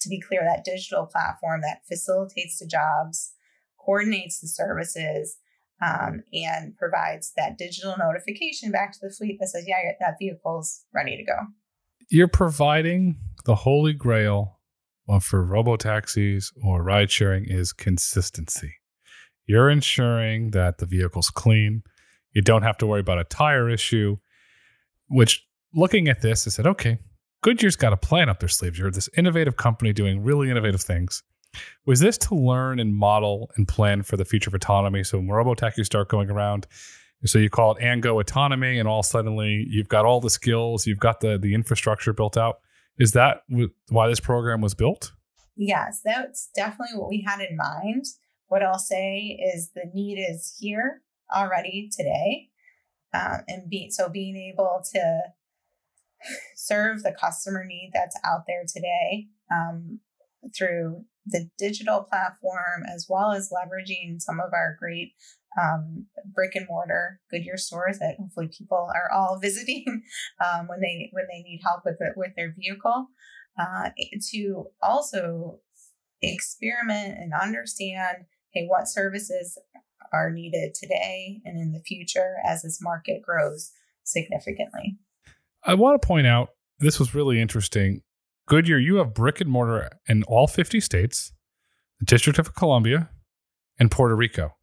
to 0.00 0.08
be 0.08 0.20
clear, 0.20 0.42
that 0.42 0.64
digital 0.64 1.06
platform 1.06 1.60
that 1.62 1.82
facilitates 1.86 2.58
the 2.58 2.66
jobs, 2.66 3.32
coordinates 3.84 4.40
the 4.40 4.48
services, 4.48 5.36
um, 5.82 6.22
and 6.32 6.76
provides 6.76 7.32
that 7.36 7.56
digital 7.56 7.94
notification 7.98 8.70
back 8.70 8.92
to 8.92 8.98
the 9.02 9.10
fleet 9.10 9.38
that 9.40 9.48
says, 9.48 9.64
yeah, 9.66 9.92
that 10.00 10.16
vehicle's 10.20 10.84
ready 10.94 11.16
to 11.16 11.24
go. 11.24 11.38
You're 12.10 12.28
providing 12.28 13.16
the 13.46 13.54
holy 13.54 13.92
grail 13.92 14.58
for 15.22 15.44
robo 15.44 15.76
taxis 15.76 16.52
or 16.62 16.82
ride 16.82 17.10
sharing 17.10 17.44
is 17.46 17.72
consistency. 17.72 18.74
You're 19.46 19.70
ensuring 19.70 20.52
that 20.52 20.78
the 20.78 20.86
vehicle's 20.86 21.30
clean. 21.30 21.82
You 22.32 22.42
don't 22.42 22.62
have 22.62 22.78
to 22.78 22.86
worry 22.86 23.00
about 23.00 23.18
a 23.18 23.24
tire 23.24 23.68
issue, 23.68 24.18
which 25.08 25.44
looking 25.74 26.08
at 26.08 26.22
this, 26.22 26.46
I 26.46 26.50
said, 26.50 26.66
okay, 26.66 26.98
Goodyear's 27.42 27.76
got 27.76 27.92
a 27.92 27.96
plan 27.96 28.28
up 28.28 28.38
their 28.38 28.48
sleeves. 28.48 28.78
You're 28.78 28.90
this 28.90 29.08
innovative 29.16 29.56
company 29.56 29.92
doing 29.92 30.22
really 30.22 30.50
innovative 30.50 30.82
things. 30.82 31.22
Was 31.86 32.00
this 32.00 32.18
to 32.18 32.34
learn 32.34 32.78
and 32.78 32.94
model 32.94 33.50
and 33.56 33.66
plan 33.66 34.02
for 34.02 34.16
the 34.16 34.24
future 34.24 34.50
of 34.50 34.54
autonomy? 34.54 35.02
So 35.02 35.18
when 35.18 35.28
robotaxis 35.28 35.86
start 35.86 36.08
going 36.08 36.30
around, 36.30 36.66
so 37.24 37.38
you 37.38 37.50
call 37.50 37.74
it 37.74 37.82
AndGo 37.82 38.20
autonomy, 38.20 38.78
and 38.78 38.88
all 38.88 39.02
suddenly 39.02 39.66
you've 39.68 39.88
got 39.88 40.04
all 40.04 40.20
the 40.20 40.30
skills, 40.30 40.86
you've 40.86 41.00
got 41.00 41.20
the 41.20 41.38
the 41.38 41.54
infrastructure 41.54 42.12
built 42.12 42.36
out. 42.36 42.60
Is 42.98 43.12
that 43.12 43.42
why 43.88 44.08
this 44.08 44.20
program 44.20 44.60
was 44.60 44.74
built? 44.74 45.12
Yes, 45.56 46.00
that's 46.04 46.48
definitely 46.54 46.98
what 46.98 47.10
we 47.10 47.24
had 47.26 47.40
in 47.40 47.56
mind. 47.56 48.04
What 48.48 48.62
I'll 48.62 48.78
say 48.78 49.38
is 49.54 49.70
the 49.74 49.90
need 49.92 50.18
is 50.18 50.56
here 50.58 51.02
already 51.34 51.90
today, 51.94 52.48
um, 53.12 53.42
and 53.46 53.68
be 53.68 53.90
so 53.90 54.08
being 54.08 54.36
able 54.36 54.82
to 54.92 55.20
serve 56.56 57.02
the 57.02 57.12
customer 57.12 57.64
need 57.64 57.90
that's 57.92 58.16
out 58.24 58.44
there 58.46 58.64
today 58.66 59.28
um, 59.52 60.00
through 60.56 61.04
the 61.26 61.48
digital 61.58 62.02
platform 62.02 62.84
as 62.92 63.06
well 63.08 63.32
as 63.32 63.50
leveraging 63.50 64.20
some 64.20 64.40
of 64.40 64.52
our 64.52 64.76
great 64.78 65.12
um, 65.60 66.06
brick 66.32 66.54
and 66.54 66.66
mortar 66.68 67.20
Goodyear 67.30 67.56
stores 67.56 67.98
that 67.98 68.16
hopefully 68.18 68.48
people 68.56 68.90
are 68.94 69.10
all 69.12 69.38
visiting 69.42 70.02
um, 70.44 70.68
when 70.68 70.80
they 70.80 71.10
when 71.12 71.26
they 71.30 71.42
need 71.42 71.60
help 71.64 71.82
with 71.84 71.96
it 72.00 72.14
with 72.16 72.32
their 72.36 72.54
vehicle 72.56 73.08
uh, 73.58 73.90
to 74.30 74.66
also 74.82 75.60
experiment 76.22 77.18
and 77.18 77.32
understand 77.32 78.26
hey 78.52 78.66
what 78.66 78.88
services 78.88 79.58
are 80.12 80.30
needed 80.30 80.74
today 80.74 81.40
and 81.44 81.58
in 81.58 81.72
the 81.72 81.80
future 81.80 82.36
as 82.44 82.62
this 82.62 82.80
market 82.82 83.22
grows 83.22 83.72
significantly. 84.02 84.98
I 85.64 85.74
want 85.74 86.00
to 86.00 86.06
point 86.06 86.26
out 86.26 86.50
this 86.78 86.98
was 86.98 87.14
really 87.14 87.40
interesting 87.40 88.02
Goodyear, 88.50 88.78
you 88.78 88.96
have 88.96 89.14
brick 89.14 89.40
and 89.40 89.48
mortar 89.48 89.88
in 90.08 90.24
all 90.24 90.48
50 90.48 90.80
states, 90.80 91.32
the 92.00 92.04
District 92.04 92.36
of 92.36 92.52
Columbia, 92.56 93.08
and 93.78 93.92
Puerto 93.92 94.16
Rico. 94.16 94.56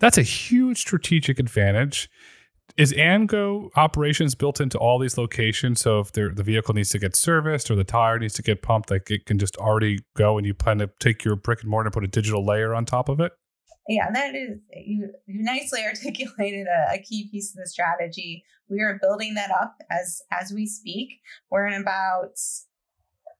That's 0.00 0.16
a 0.16 0.22
huge 0.22 0.78
strategic 0.78 1.38
advantage. 1.38 2.08
Is 2.78 2.94
AndGo 2.94 3.68
operations 3.76 4.34
built 4.34 4.58
into 4.58 4.78
all 4.78 4.98
these 4.98 5.18
locations? 5.18 5.82
So 5.82 6.00
if 6.00 6.12
the 6.12 6.30
vehicle 6.30 6.72
needs 6.72 6.88
to 6.90 6.98
get 6.98 7.14
serviced 7.14 7.70
or 7.70 7.76
the 7.76 7.84
tire 7.84 8.18
needs 8.18 8.32
to 8.34 8.42
get 8.42 8.62
pumped, 8.62 8.90
like 8.90 9.10
it 9.10 9.26
can 9.26 9.38
just 9.38 9.58
already 9.58 9.98
go 10.16 10.38
and 10.38 10.46
you 10.46 10.54
plan 10.54 10.78
to 10.78 10.88
take 10.98 11.22
your 11.22 11.36
brick 11.36 11.60
and 11.60 11.70
mortar 11.70 11.88
and 11.88 11.92
put 11.92 12.04
a 12.04 12.08
digital 12.08 12.42
layer 12.42 12.74
on 12.74 12.86
top 12.86 13.10
of 13.10 13.20
it? 13.20 13.32
Yeah, 13.86 14.10
that 14.12 14.34
is 14.34 14.60
you, 14.74 15.10
you 15.26 15.42
nicely 15.42 15.82
articulated 15.84 16.66
a, 16.68 16.94
a, 16.94 16.98
key 16.98 17.28
piece 17.30 17.50
of 17.50 17.62
the 17.62 17.68
strategy. 17.68 18.44
We 18.68 18.80
are 18.80 18.98
building 19.00 19.34
that 19.34 19.50
up 19.50 19.76
as 19.90 20.22
as 20.32 20.52
we 20.52 20.66
speak. 20.66 21.20
We're 21.50 21.66
in 21.66 21.80
about 21.80 22.38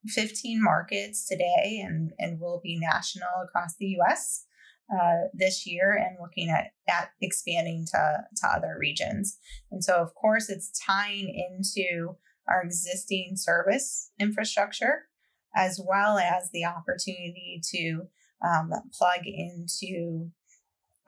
15 0.08 0.62
markets 0.62 1.26
today 1.26 1.82
and, 1.84 2.12
and 2.18 2.40
will 2.40 2.60
be 2.62 2.78
national 2.78 3.28
across 3.44 3.76
the 3.78 3.96
US 4.00 4.44
uh, 4.92 5.28
this 5.34 5.66
year 5.66 5.94
and 5.94 6.16
looking 6.20 6.48
at, 6.48 6.72
at 6.88 7.10
expanding 7.20 7.86
to, 7.92 8.24
to 8.36 8.48
other 8.48 8.76
regions. 8.78 9.38
And 9.70 9.82
so, 9.82 9.96
of 9.96 10.14
course, 10.14 10.48
it's 10.48 10.78
tying 10.84 11.28
into 11.28 12.16
our 12.48 12.62
existing 12.62 13.32
service 13.36 14.10
infrastructure 14.20 15.08
as 15.56 15.80
well 15.84 16.18
as 16.18 16.50
the 16.52 16.64
opportunity 16.64 17.60
to 17.74 18.02
um, 18.46 18.70
plug 18.96 19.20
into 19.24 20.30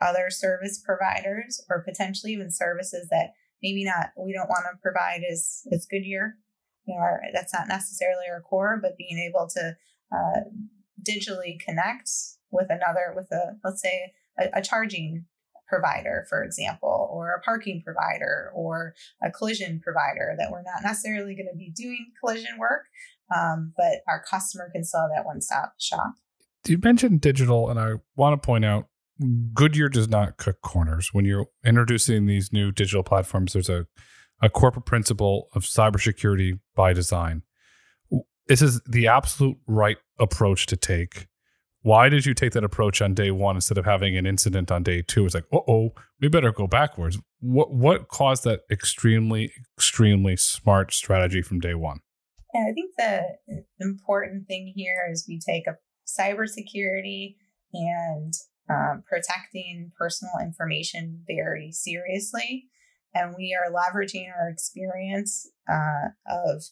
other 0.01 0.29
service 0.29 0.81
providers 0.83 1.63
or 1.69 1.83
potentially 1.83 2.33
even 2.33 2.51
services 2.51 3.07
that 3.09 3.33
maybe 3.61 3.83
not 3.83 4.07
we 4.17 4.33
don't 4.33 4.49
want 4.49 4.65
to 4.71 4.77
provide 4.81 5.21
as 5.29 5.61
as 5.71 5.85
Goodyear 5.85 6.37
you 6.89 6.95
know, 6.95 7.01
our, 7.01 7.21
that's 7.33 7.53
not 7.53 7.67
necessarily 7.67 8.25
our 8.31 8.41
core, 8.41 8.79
but 8.81 8.97
being 8.97 9.19
able 9.19 9.47
to 9.47 9.77
uh, 10.11 10.39
digitally 11.07 11.59
connect 11.59 12.09
with 12.51 12.67
another, 12.69 13.13
with 13.15 13.31
a, 13.31 13.57
let's 13.63 13.81
say, 13.81 14.13
a, 14.39 14.59
a 14.59 14.61
charging 14.61 15.25
provider, 15.67 16.25
for 16.27 16.43
example, 16.43 17.07
or 17.11 17.33
a 17.33 17.41
parking 17.41 17.83
provider 17.85 18.51
or 18.55 18.95
a 19.23 19.29
collision 19.29 19.79
provider 19.79 20.35
that 20.39 20.51
we're 20.51 20.63
not 20.63 20.81
necessarily 20.83 21.35
going 21.35 21.47
to 21.51 21.55
be 21.55 21.69
doing 21.69 22.07
collision 22.19 22.57
work, 22.57 22.85
um, 23.35 23.71
but 23.77 24.01
our 24.07 24.23
customer 24.27 24.69
can 24.73 24.83
sell 24.83 25.07
that 25.15 25.25
one 25.25 25.41
stop 25.41 25.75
shop. 25.79 26.15
You 26.67 26.79
mentioned 26.83 27.21
digital, 27.21 27.69
and 27.69 27.79
I 27.79 27.93
want 28.15 28.41
to 28.41 28.45
point 28.45 28.65
out 28.65 28.87
Goodyear 29.53 29.89
does 29.89 30.07
not 30.07 30.37
cut 30.37 30.61
corners. 30.61 31.09
When 31.13 31.25
you're 31.25 31.47
introducing 31.65 32.25
these 32.25 32.53
new 32.53 32.71
digital 32.71 33.03
platforms, 33.03 33.53
there's 33.53 33.69
a 33.69 33.85
a 34.41 34.49
corporate 34.49 34.85
principle 34.85 35.49
of 35.53 35.63
cybersecurity 35.63 36.59
by 36.75 36.93
design. 36.93 37.43
This 38.47 38.61
is 38.61 38.81
the 38.81 39.07
absolute 39.07 39.57
right 39.67 39.97
approach 40.19 40.65
to 40.67 40.75
take. 40.75 41.27
Why 41.81 42.09
did 42.09 42.25
you 42.25 42.33
take 42.33 42.53
that 42.53 42.63
approach 42.63 43.01
on 43.01 43.13
day 43.13 43.31
one 43.31 43.55
instead 43.55 43.77
of 43.77 43.85
having 43.85 44.17
an 44.17 44.25
incident 44.25 44.71
on 44.71 44.83
day 44.83 45.01
two? 45.01 45.25
It's 45.25 45.35
like, 45.35 45.45
oh, 45.53 45.93
we 46.19 46.27
better 46.27 46.51
go 46.51 46.67
backwards. 46.67 47.17
What 47.39 47.73
what 47.73 48.09
caused 48.09 48.43
that 48.43 48.61
extremely, 48.69 49.53
extremely 49.77 50.35
smart 50.35 50.93
strategy 50.93 51.41
from 51.41 51.59
day 51.59 51.75
one? 51.75 51.99
Yeah, 52.53 52.65
I 52.69 52.73
think 52.73 52.95
the 52.97 53.63
important 53.79 54.47
thing 54.47 54.73
here 54.75 55.07
is 55.11 55.25
we 55.27 55.39
take 55.39 55.67
a 55.67 55.77
cybersecurity 56.07 57.35
and 57.73 58.33
um, 58.69 59.03
protecting 59.07 59.91
personal 59.97 60.33
information 60.41 61.23
very 61.27 61.71
seriously 61.71 62.65
and 63.13 63.35
we 63.37 63.57
are 63.57 63.71
leveraging 63.71 64.27
our 64.29 64.49
experience 64.49 65.49
uh, 65.69 66.09
of 66.29 66.63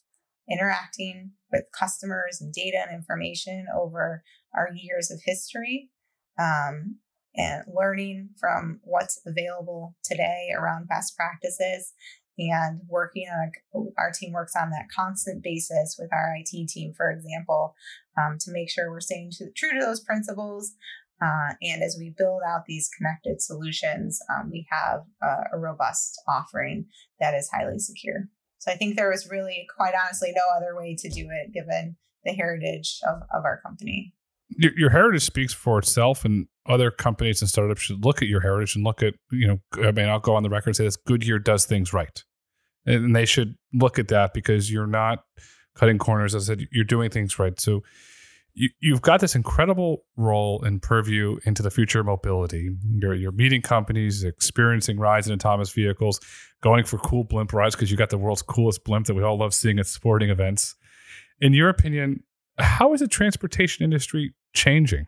interacting 0.49 1.31
with 1.51 1.63
customers 1.77 2.39
and 2.41 2.53
data 2.53 2.77
and 2.87 2.95
information 2.95 3.65
over 3.75 4.23
our 4.55 4.69
years 4.73 5.11
of 5.11 5.19
history 5.25 5.89
um, 6.39 6.97
and 7.35 7.63
learning 7.73 8.29
from 8.39 8.79
what's 8.83 9.21
available 9.25 9.95
today 10.03 10.49
around 10.57 10.87
best 10.87 11.15
practices 11.15 11.93
and 12.39 12.81
working 12.87 13.27
on 13.27 13.51
a, 13.73 13.79
our 13.97 14.11
team 14.11 14.33
works 14.33 14.55
on 14.55 14.69
that 14.69 14.87
constant 14.95 15.43
basis 15.43 15.97
with 15.99 16.09
our 16.13 16.35
IT 16.37 16.67
team, 16.67 16.93
for 16.95 17.09
example, 17.11 17.75
um, 18.17 18.37
to 18.39 18.51
make 18.51 18.69
sure 18.69 18.91
we're 18.91 18.99
staying 18.99 19.31
to, 19.31 19.49
true 19.55 19.71
to 19.71 19.83
those 19.83 19.99
principles. 19.99 20.73
Uh, 21.21 21.53
and 21.61 21.81
as 21.81 21.95
we 21.99 22.13
build 22.15 22.41
out 22.47 22.65
these 22.67 22.89
connected 22.95 23.41
solutions, 23.41 24.19
um, 24.29 24.49
we 24.51 24.67
have 24.69 25.01
a, 25.21 25.57
robust 25.57 26.21
offering 26.27 26.85
that 27.19 27.33
is 27.33 27.49
highly 27.51 27.79
secure. 27.79 28.25
So 28.59 28.71
I 28.71 28.75
think 28.75 28.95
there 28.95 29.09
was 29.09 29.27
really, 29.29 29.65
quite 29.75 29.93
honestly, 29.95 30.31
no 30.35 30.43
other 30.55 30.75
way 30.75 30.95
to 30.99 31.09
do 31.09 31.27
it 31.31 31.53
given 31.53 31.95
the 32.23 32.33
heritage 32.33 32.99
of, 33.07 33.21
of 33.33 33.45
our 33.45 33.61
company. 33.61 34.13
Your, 34.49 34.71
your, 34.77 34.89
heritage 34.91 35.23
speaks 35.23 35.53
for 35.53 35.79
itself, 35.79 36.23
and 36.23 36.47
other 36.67 36.91
companies 36.91 37.41
and 37.41 37.49
startups 37.49 37.81
should 37.81 38.05
look 38.05 38.21
at 38.21 38.27
your 38.27 38.41
heritage 38.41 38.75
and 38.75 38.85
look 38.85 39.01
at, 39.01 39.15
you 39.31 39.47
know, 39.47 39.59
I 39.83 39.91
mean, 39.91 40.07
I'll 40.07 40.19
go 40.19 40.35
on 40.35 40.43
the 40.43 40.49
record 40.49 40.69
and 40.69 40.75
say 40.75 40.83
this 40.85 40.95
Goodyear 40.95 41.39
does 41.39 41.65
things 41.65 41.93
right. 41.93 42.23
And 42.85 43.15
they 43.15 43.25
should 43.25 43.55
look 43.73 43.99
at 43.99 44.07
that 44.09 44.33
because 44.33 44.71
you're 44.71 44.87
not 44.87 45.19
cutting 45.75 45.97
corners. 45.97 46.33
As 46.33 46.49
I 46.49 46.53
said, 46.53 46.67
you're 46.71 46.85
doing 46.85 47.09
things 47.09 47.37
right. 47.37 47.59
So 47.59 47.83
you, 48.57 48.69
you've 48.79 49.03
got 49.03 49.21
this 49.21 49.35
incredible 49.35 50.03
role 50.15 50.63
and 50.63 50.81
purview 50.81 51.37
into 51.45 51.61
the 51.61 51.69
future 51.69 51.99
of 51.99 52.07
mobility. 52.07 52.75
You're, 52.95 53.13
you're 53.13 53.31
meeting 53.31 53.61
companies, 53.61 54.23
experiencing 54.23 54.97
rides 54.97 55.27
in 55.27 55.33
autonomous 55.33 55.69
vehicles, 55.69 56.19
going 56.63 56.83
for 56.83 56.97
cool 56.97 57.23
blimp 57.23 57.53
rides 57.53 57.75
because 57.75 57.91
you 57.91 57.97
got 57.97 58.09
the 58.09 58.17
world's 58.17 58.41
coolest 58.41 58.83
blimp 58.83 59.05
that 59.05 59.13
we 59.13 59.21
all 59.21 59.37
love 59.37 59.53
seeing 59.53 59.77
at 59.77 59.85
sporting 59.85 60.31
events. 60.31 60.75
In 61.39 61.53
your 61.53 61.69
opinion, 61.69 62.23
how 62.57 62.93
is 62.93 62.99
the 62.99 63.07
transportation 63.07 63.83
industry 63.83 64.33
changing? 64.53 65.05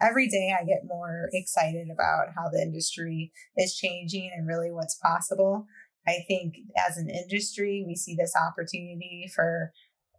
Every 0.00 0.28
day 0.28 0.54
I 0.58 0.64
get 0.64 0.82
more 0.86 1.28
excited 1.32 1.88
about 1.92 2.28
how 2.36 2.50
the 2.50 2.62
industry 2.62 3.32
is 3.56 3.74
changing 3.74 4.30
and 4.32 4.46
really 4.46 4.70
what's 4.70 4.94
possible. 4.94 5.66
I 6.06 6.18
think 6.28 6.54
as 6.88 6.96
an 6.96 7.10
industry, 7.10 7.84
we 7.86 7.96
see 7.96 8.14
this 8.16 8.34
opportunity 8.36 9.28
for 9.34 9.72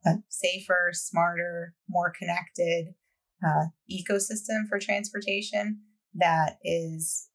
a 0.05 0.15
safer, 0.29 0.89
smarter, 0.93 1.75
more 1.89 2.11
connected 2.17 2.93
uh, 3.45 3.65
ecosystem 3.91 4.67
for 4.69 4.79
transportation 4.79 5.81
that 6.15 6.57
is 6.63 7.29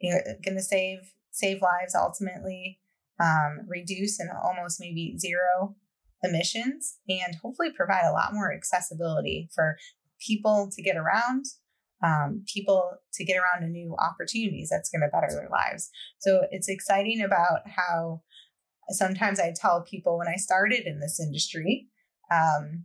you 0.00 0.14
know, 0.14 0.20
going 0.44 0.56
to 0.56 0.62
save 0.62 1.12
save 1.30 1.62
lives 1.62 1.94
ultimately, 1.94 2.80
um, 3.20 3.60
reduce 3.66 4.18
and 4.18 4.30
almost 4.30 4.80
maybe 4.80 5.16
zero 5.18 5.76
emissions, 6.22 6.98
and 7.08 7.36
hopefully 7.42 7.70
provide 7.76 8.04
a 8.04 8.12
lot 8.12 8.32
more 8.32 8.52
accessibility 8.52 9.48
for 9.54 9.76
people 10.18 10.68
to 10.72 10.82
get 10.82 10.96
around, 10.96 11.44
um, 12.02 12.44
people 12.52 12.90
to 13.12 13.24
get 13.24 13.36
around 13.36 13.62
to 13.62 13.68
new 13.68 13.94
opportunities 13.98 14.68
that's 14.70 14.90
going 14.90 15.02
to 15.02 15.08
better 15.08 15.32
their 15.32 15.48
lives. 15.50 15.90
So 16.18 16.46
it's 16.50 16.68
exciting 16.68 17.22
about 17.22 17.60
how 17.66 18.22
sometimes 18.90 19.40
I 19.40 19.52
tell 19.54 19.82
people 19.82 20.18
when 20.18 20.28
I 20.28 20.36
started 20.36 20.86
in 20.86 21.00
this 21.00 21.20
industry, 21.20 21.88
um, 22.30 22.84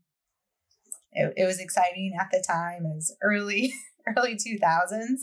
it, 1.12 1.34
it 1.38 1.46
was 1.46 1.60
exciting 1.60 2.14
at 2.20 2.30
the 2.32 2.44
time, 2.46 2.86
it 2.86 2.96
was 2.96 3.16
early, 3.22 3.74
early 4.18 4.36
2000s. 4.36 5.22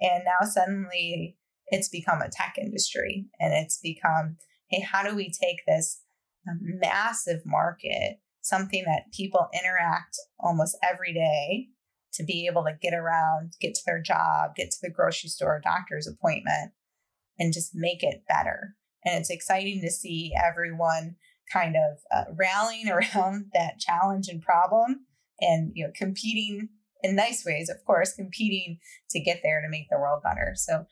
And 0.00 0.24
now 0.24 0.46
suddenly 0.46 1.36
it's 1.68 1.88
become 1.88 2.20
a 2.20 2.30
tech 2.30 2.54
industry 2.60 3.26
and 3.40 3.52
it's 3.54 3.78
become, 3.78 4.36
hey, 4.68 4.80
how 4.80 5.02
do 5.02 5.14
we 5.14 5.30
take 5.30 5.64
this 5.66 6.02
massive 6.46 7.40
market, 7.46 8.18
something 8.42 8.84
that 8.84 9.12
people 9.12 9.48
interact 9.54 10.18
almost 10.38 10.76
every 10.82 11.12
day 11.12 11.68
to 12.14 12.24
be 12.24 12.46
able 12.50 12.64
to 12.64 12.76
get 12.80 12.94
around, 12.94 13.52
get 13.60 13.74
to 13.74 13.80
their 13.86 14.00
job, 14.00 14.54
get 14.54 14.70
to 14.70 14.76
the 14.82 14.90
grocery 14.90 15.28
store, 15.28 15.60
doctor's 15.62 16.06
appointment, 16.06 16.72
and 17.38 17.52
just 17.52 17.74
make 17.74 18.02
it 18.02 18.22
better. 18.28 18.76
And 19.04 19.18
it's 19.18 19.30
exciting 19.30 19.80
to 19.82 19.90
see 19.90 20.32
everyone 20.42 21.16
kind 21.52 21.76
of 21.76 21.98
uh, 22.12 22.32
rallying 22.34 22.88
around 23.14 23.46
that 23.54 23.78
challenge 23.78 24.28
and 24.28 24.42
problem 24.42 25.06
and 25.40 25.72
you 25.74 25.84
know 25.84 25.92
competing 25.94 26.68
in 27.02 27.16
nice 27.16 27.44
ways 27.44 27.68
of 27.68 27.84
course 27.84 28.14
competing 28.14 28.78
to 29.10 29.20
get 29.20 29.40
there 29.42 29.60
to 29.60 29.68
make 29.68 29.88
the 29.90 29.98
world 29.98 30.22
better. 30.22 30.52
So 30.56 30.86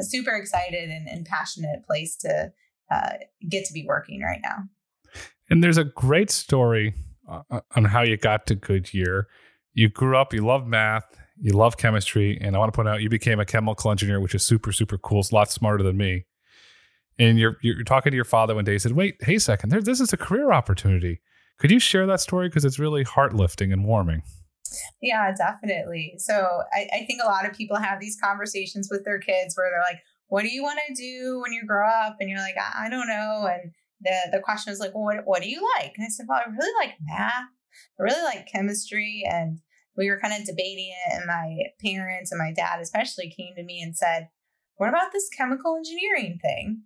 a 0.00 0.02
super 0.02 0.32
excited 0.32 0.90
and, 0.90 1.08
and 1.08 1.24
passionate 1.24 1.84
place 1.86 2.16
to 2.16 2.52
uh, 2.90 3.10
get 3.48 3.64
to 3.66 3.72
be 3.72 3.84
working 3.86 4.22
right 4.22 4.40
now. 4.42 4.64
And 5.48 5.62
there's 5.62 5.78
a 5.78 5.84
great 5.84 6.30
story 6.30 6.94
uh, 7.28 7.42
uh, 7.50 7.60
on 7.76 7.84
how 7.84 8.02
you 8.02 8.16
got 8.16 8.46
to 8.48 8.54
goodyear. 8.54 9.28
You 9.74 9.88
grew 9.88 10.16
up 10.16 10.32
you 10.32 10.44
love 10.44 10.66
math 10.66 11.04
you 11.40 11.52
love 11.52 11.76
chemistry 11.76 12.38
and 12.40 12.54
i 12.54 12.58
want 12.60 12.72
to 12.72 12.76
point 12.76 12.88
out 12.88 13.02
you 13.02 13.08
became 13.08 13.40
a 13.40 13.44
chemical 13.44 13.90
engineer 13.90 14.20
which 14.20 14.36
is 14.36 14.44
super 14.44 14.70
super 14.70 14.96
cool. 14.98 15.20
It's 15.20 15.32
a 15.32 15.34
lot 15.34 15.50
smarter 15.50 15.82
than 15.82 15.96
me 15.96 16.26
and 17.18 17.38
you're 17.38 17.56
you're 17.62 17.84
talking 17.84 18.10
to 18.10 18.16
your 18.16 18.24
father 18.24 18.54
one 18.54 18.64
day. 18.64 18.72
He 18.72 18.78
said, 18.78 18.92
"Wait, 18.92 19.16
hey, 19.20 19.38
second, 19.38 19.70
there, 19.70 19.80
this 19.80 20.00
is 20.00 20.12
a 20.12 20.16
career 20.16 20.52
opportunity. 20.52 21.20
Could 21.58 21.70
you 21.70 21.78
share 21.78 22.06
that 22.06 22.20
story 22.20 22.48
because 22.48 22.64
it's 22.64 22.78
really 22.78 23.02
heart 23.04 23.34
lifting 23.34 23.72
and 23.72 23.84
warming?" 23.84 24.22
Yeah, 25.00 25.32
definitely. 25.36 26.14
So 26.18 26.62
I, 26.72 26.88
I 26.92 27.04
think 27.06 27.20
a 27.22 27.26
lot 27.26 27.46
of 27.46 27.56
people 27.56 27.76
have 27.76 28.00
these 28.00 28.18
conversations 28.22 28.88
with 28.90 29.04
their 29.04 29.20
kids 29.20 29.56
where 29.56 29.70
they're 29.70 29.80
like, 29.80 30.02
"What 30.28 30.42
do 30.42 30.48
you 30.48 30.62
want 30.62 30.80
to 30.88 30.94
do 30.94 31.40
when 31.40 31.52
you 31.52 31.64
grow 31.66 31.88
up?" 31.88 32.16
And 32.20 32.28
you're 32.28 32.40
like, 32.40 32.56
"I, 32.58 32.86
I 32.86 32.90
don't 32.90 33.08
know." 33.08 33.48
And 33.50 33.72
the 34.00 34.36
the 34.36 34.42
question 34.42 34.72
is 34.72 34.80
like, 34.80 34.94
"Well, 34.94 35.04
what 35.04 35.24
what 35.24 35.42
do 35.42 35.48
you 35.48 35.66
like?" 35.78 35.92
And 35.96 36.04
I 36.04 36.08
said, 36.08 36.26
"Well, 36.28 36.40
I 36.44 36.50
really 36.50 36.86
like 36.86 36.96
math. 37.00 37.48
I 37.98 38.02
really 38.02 38.22
like 38.22 38.48
chemistry." 38.52 39.24
And 39.28 39.60
we 39.96 40.10
were 40.10 40.18
kind 40.18 40.34
of 40.34 40.46
debating 40.46 40.90
it, 40.90 41.14
and 41.14 41.26
my 41.26 41.56
parents 41.80 42.32
and 42.32 42.40
my 42.40 42.52
dad 42.52 42.80
especially 42.80 43.30
came 43.30 43.54
to 43.54 43.62
me 43.62 43.80
and 43.80 43.96
said, 43.96 44.28
"What 44.76 44.88
about 44.88 45.12
this 45.12 45.28
chemical 45.28 45.76
engineering 45.76 46.40
thing?" 46.42 46.82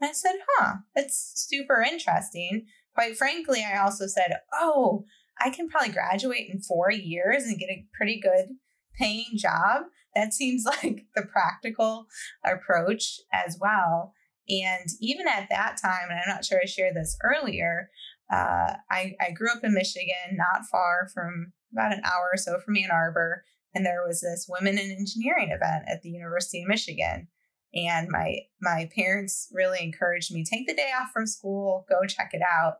And 0.00 0.10
I 0.10 0.12
said, 0.12 0.34
huh, 0.56 0.74
that's 0.94 1.32
super 1.48 1.82
interesting. 1.82 2.66
Quite 2.94 3.16
frankly, 3.16 3.64
I 3.64 3.78
also 3.78 4.06
said, 4.06 4.38
oh, 4.52 5.04
I 5.40 5.50
can 5.50 5.68
probably 5.68 5.92
graduate 5.92 6.48
in 6.50 6.60
four 6.60 6.90
years 6.90 7.44
and 7.44 7.58
get 7.58 7.70
a 7.70 7.86
pretty 7.96 8.20
good 8.20 8.56
paying 8.96 9.36
job. 9.36 9.84
That 10.14 10.34
seems 10.34 10.64
like 10.66 11.06
the 11.14 11.22
practical 11.22 12.06
approach 12.44 13.20
as 13.32 13.58
well. 13.60 14.14
And 14.48 14.88
even 15.00 15.28
at 15.28 15.48
that 15.50 15.76
time, 15.80 16.10
and 16.10 16.18
I'm 16.18 16.34
not 16.34 16.44
sure 16.44 16.58
I 16.62 16.66
shared 16.66 16.96
this 16.96 17.18
earlier, 17.22 17.90
uh, 18.32 18.74
I, 18.90 19.14
I 19.20 19.32
grew 19.34 19.50
up 19.50 19.62
in 19.62 19.74
Michigan, 19.74 20.36
not 20.36 20.66
far 20.70 21.08
from 21.12 21.52
about 21.72 21.92
an 21.92 22.02
hour 22.04 22.30
or 22.32 22.36
so 22.36 22.58
from 22.58 22.76
Ann 22.76 22.90
Arbor. 22.90 23.44
And 23.74 23.84
there 23.84 24.04
was 24.06 24.22
this 24.22 24.46
Women 24.48 24.78
in 24.78 24.90
Engineering 24.90 25.50
event 25.50 25.84
at 25.86 26.02
the 26.02 26.08
University 26.08 26.62
of 26.62 26.68
Michigan 26.68 27.28
and 27.74 28.08
my 28.10 28.36
my 28.60 28.88
parents 28.94 29.48
really 29.52 29.82
encouraged 29.82 30.32
me 30.32 30.44
take 30.44 30.66
the 30.66 30.74
day 30.74 30.90
off 30.98 31.10
from 31.12 31.26
school 31.26 31.84
go 31.88 32.06
check 32.06 32.30
it 32.32 32.42
out. 32.42 32.74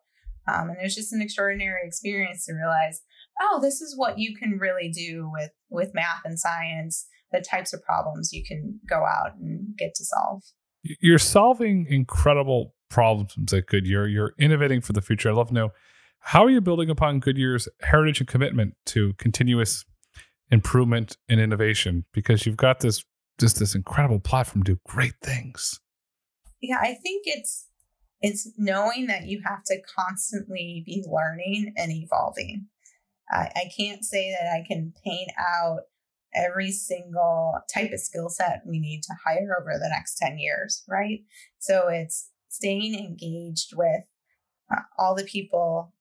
Um, 0.47 0.71
and 0.71 0.79
it 0.79 0.83
was 0.83 0.95
just 0.95 1.13
an 1.13 1.21
extraordinary 1.21 1.81
experience 1.85 2.47
to 2.47 2.55
realize 2.55 3.03
oh 3.41 3.61
this 3.63 3.81
is 3.81 3.97
what 3.97 4.19
you 4.19 4.35
can 4.37 4.59
really 4.59 4.91
do 4.91 5.31
with 5.33 5.51
with 5.71 5.95
math 5.95 6.23
and 6.25 6.39
science 6.39 7.07
the 7.33 7.41
types 7.41 7.73
of 7.73 7.83
problems 7.83 8.33
you 8.33 8.43
can 8.45 8.81
go 8.89 9.05
out 9.05 9.37
and 9.41 9.77
get 9.77 9.95
to 9.95 10.05
solve. 10.05 10.43
You're 10.83 11.19
solving 11.19 11.87
incredible 11.89 12.75
problems 12.89 13.53
at 13.53 13.67
goodyear. 13.67 14.07
You're 14.07 14.35
innovating 14.39 14.81
for 14.81 14.93
the 14.93 15.03
future. 15.03 15.29
I'd 15.29 15.35
love 15.35 15.49
to 15.49 15.55
know 15.55 15.71
how 16.21 16.45
are 16.45 16.51
you 16.51 16.61
building 16.61 16.91
upon 16.91 17.21
goodyear's 17.21 17.69
heritage 17.83 18.21
and 18.21 18.29
commitment 18.29 18.75
to 18.87 19.13
continuous 19.15 19.85
improvement 20.51 21.17
and 21.29 21.41
innovation? 21.41 22.05
Because 22.13 22.47
you've 22.47 22.57
got 22.57 22.81
this 22.81 23.05
just 23.39 23.59
this 23.59 23.75
incredible 23.75 24.21
platform 24.21 24.63
do 24.63 24.79
great 24.87 25.15
things. 25.23 25.81
Yeah, 26.61 26.79
I 26.81 26.95
think 26.95 27.23
it's 27.27 27.67
it's 28.21 28.51
knowing 28.59 29.07
that 29.07 29.27
you 29.27 29.41
have 29.47 29.63
to 29.65 29.81
constantly 29.97 30.83
be 30.85 31.05
learning 31.09 31.73
and 31.77 31.93
evolving. 31.93 32.67
I, 33.31 33.51
I 33.55 33.71
can't 33.77 34.05
say 34.05 34.33
that 34.33 34.53
I 34.53 34.65
can 34.67 34.93
paint 35.05 35.31
out 35.39 35.83
every 36.35 36.73
single 36.73 37.61
type 37.73 37.93
of 37.93 38.01
skill 38.01 38.29
set 38.29 38.63
we 38.67 38.81
need 38.81 39.03
to 39.03 39.15
hire 39.25 39.57
over 39.61 39.79
the 39.79 39.89
next 39.89 40.17
10 40.17 40.39
years, 40.39 40.83
right? 40.89 41.21
So 41.59 41.89
it's 41.89 42.31
staying 42.49 42.95
engaged 42.95 43.75
with 43.77 44.05
uh, 44.71 44.83
all 44.99 45.15
the 45.15 45.25
people 45.25 45.95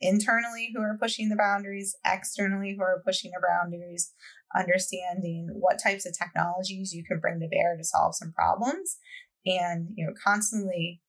internally 0.00 0.70
who 0.74 0.82
are 0.82 0.98
pushing 1.00 1.28
the 1.28 1.36
boundaries, 1.36 1.96
externally 2.06 2.74
who 2.76 2.82
are 2.82 3.02
pushing 3.04 3.32
the 3.32 3.46
boundaries, 3.46 4.12
understanding 4.56 5.48
what 5.52 5.82
types 5.82 6.06
of 6.06 6.16
technologies 6.16 6.92
you 6.92 7.04
can 7.04 7.18
bring 7.18 7.40
to 7.40 7.48
bear 7.48 7.76
to 7.76 7.84
solve 7.84 8.14
some 8.14 8.32
problems, 8.32 8.98
and 9.46 9.88
you 9.94 10.06
know 10.06 10.12
constantly 10.22 11.00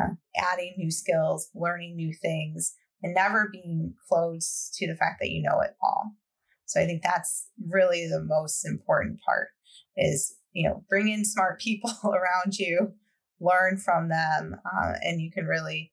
uh, 0.00 0.14
adding 0.36 0.74
new 0.76 0.90
skills, 0.90 1.50
learning 1.54 1.96
new 1.96 2.12
things, 2.12 2.74
and 3.02 3.14
never 3.14 3.48
being 3.50 3.94
close 4.08 4.70
to 4.76 4.86
the 4.86 4.96
fact 4.96 5.20
that 5.20 5.30
you 5.30 5.42
know 5.42 5.60
it 5.60 5.76
all. 5.82 6.12
So 6.66 6.80
I 6.80 6.86
think 6.86 7.02
that's 7.02 7.48
really 7.68 8.06
the 8.06 8.22
most 8.22 8.66
important 8.66 9.20
part 9.24 9.48
is 9.96 10.36
you 10.52 10.68
know 10.68 10.84
bring 10.88 11.08
in 11.08 11.24
smart 11.24 11.60
people 11.60 11.92
around 12.04 12.58
you, 12.58 12.94
learn 13.40 13.78
from 13.78 14.08
them, 14.08 14.56
uh, 14.64 14.92
and 15.02 15.20
you 15.20 15.30
can 15.30 15.46
really 15.46 15.92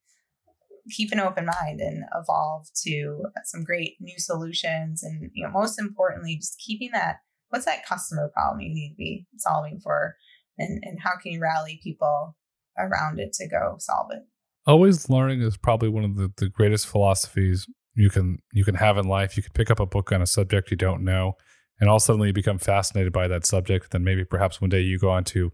keep 0.92 1.12
an 1.12 1.20
open 1.20 1.46
mind 1.46 1.80
and 1.80 2.04
evolve 2.16 2.68
to 2.84 3.24
some 3.44 3.64
great 3.64 3.96
new 4.00 4.18
solutions 4.18 5.04
and 5.04 5.30
you 5.34 5.44
know 5.44 5.52
most 5.52 5.80
importantly 5.80 6.36
just 6.36 6.60
keeping 6.60 6.92
that 6.92 7.18
what's 7.50 7.66
that 7.66 7.86
customer 7.86 8.30
problem 8.34 8.62
you 8.62 8.74
need 8.74 8.90
to 8.90 8.96
be 8.96 9.26
solving 9.38 9.80
for 9.82 10.16
and, 10.58 10.84
and 10.84 11.00
how 11.02 11.12
can 11.22 11.32
you 11.32 11.42
rally 11.42 11.80
people 11.84 12.36
around 12.78 13.20
it 13.20 13.34
to 13.34 13.48
go 13.48 13.76
solve 13.80 14.12
it. 14.12 14.24
Always 14.68 15.10
learning 15.10 15.42
is 15.42 15.58
probably 15.58 15.90
one 15.90 16.04
of 16.04 16.16
the, 16.16 16.32
the 16.38 16.50
greatest 16.50 16.88
philosophies 16.88 17.68
you 17.94 18.10
can 18.10 18.40
you 18.52 18.66
can 18.66 18.76
have 18.76 18.98
in 18.98 19.08
life. 19.08 19.38
You 19.38 19.44
could 19.44 19.54
pick 19.54 19.70
up 19.70 19.80
a 19.80 19.86
book 19.86 20.12
on 20.12 20.22
a 20.22 20.28
subject 20.28 20.72
you 20.72 20.78
don't 20.78 21.04
know, 21.04 21.34
and 21.80 21.90
all 21.90 22.00
suddenly 22.00 22.28
you 22.28 22.34
become 22.34 22.58
fascinated 22.58 23.14
by 23.14 23.28
that 23.28 23.46
subject. 23.46 23.92
Then 23.92 24.04
maybe 24.04 24.26
perhaps 24.26 24.60
one 24.60 24.70
day 24.70 24.82
you 24.82 24.98
go 24.98 25.10
on 25.10 25.24
to 25.26 25.52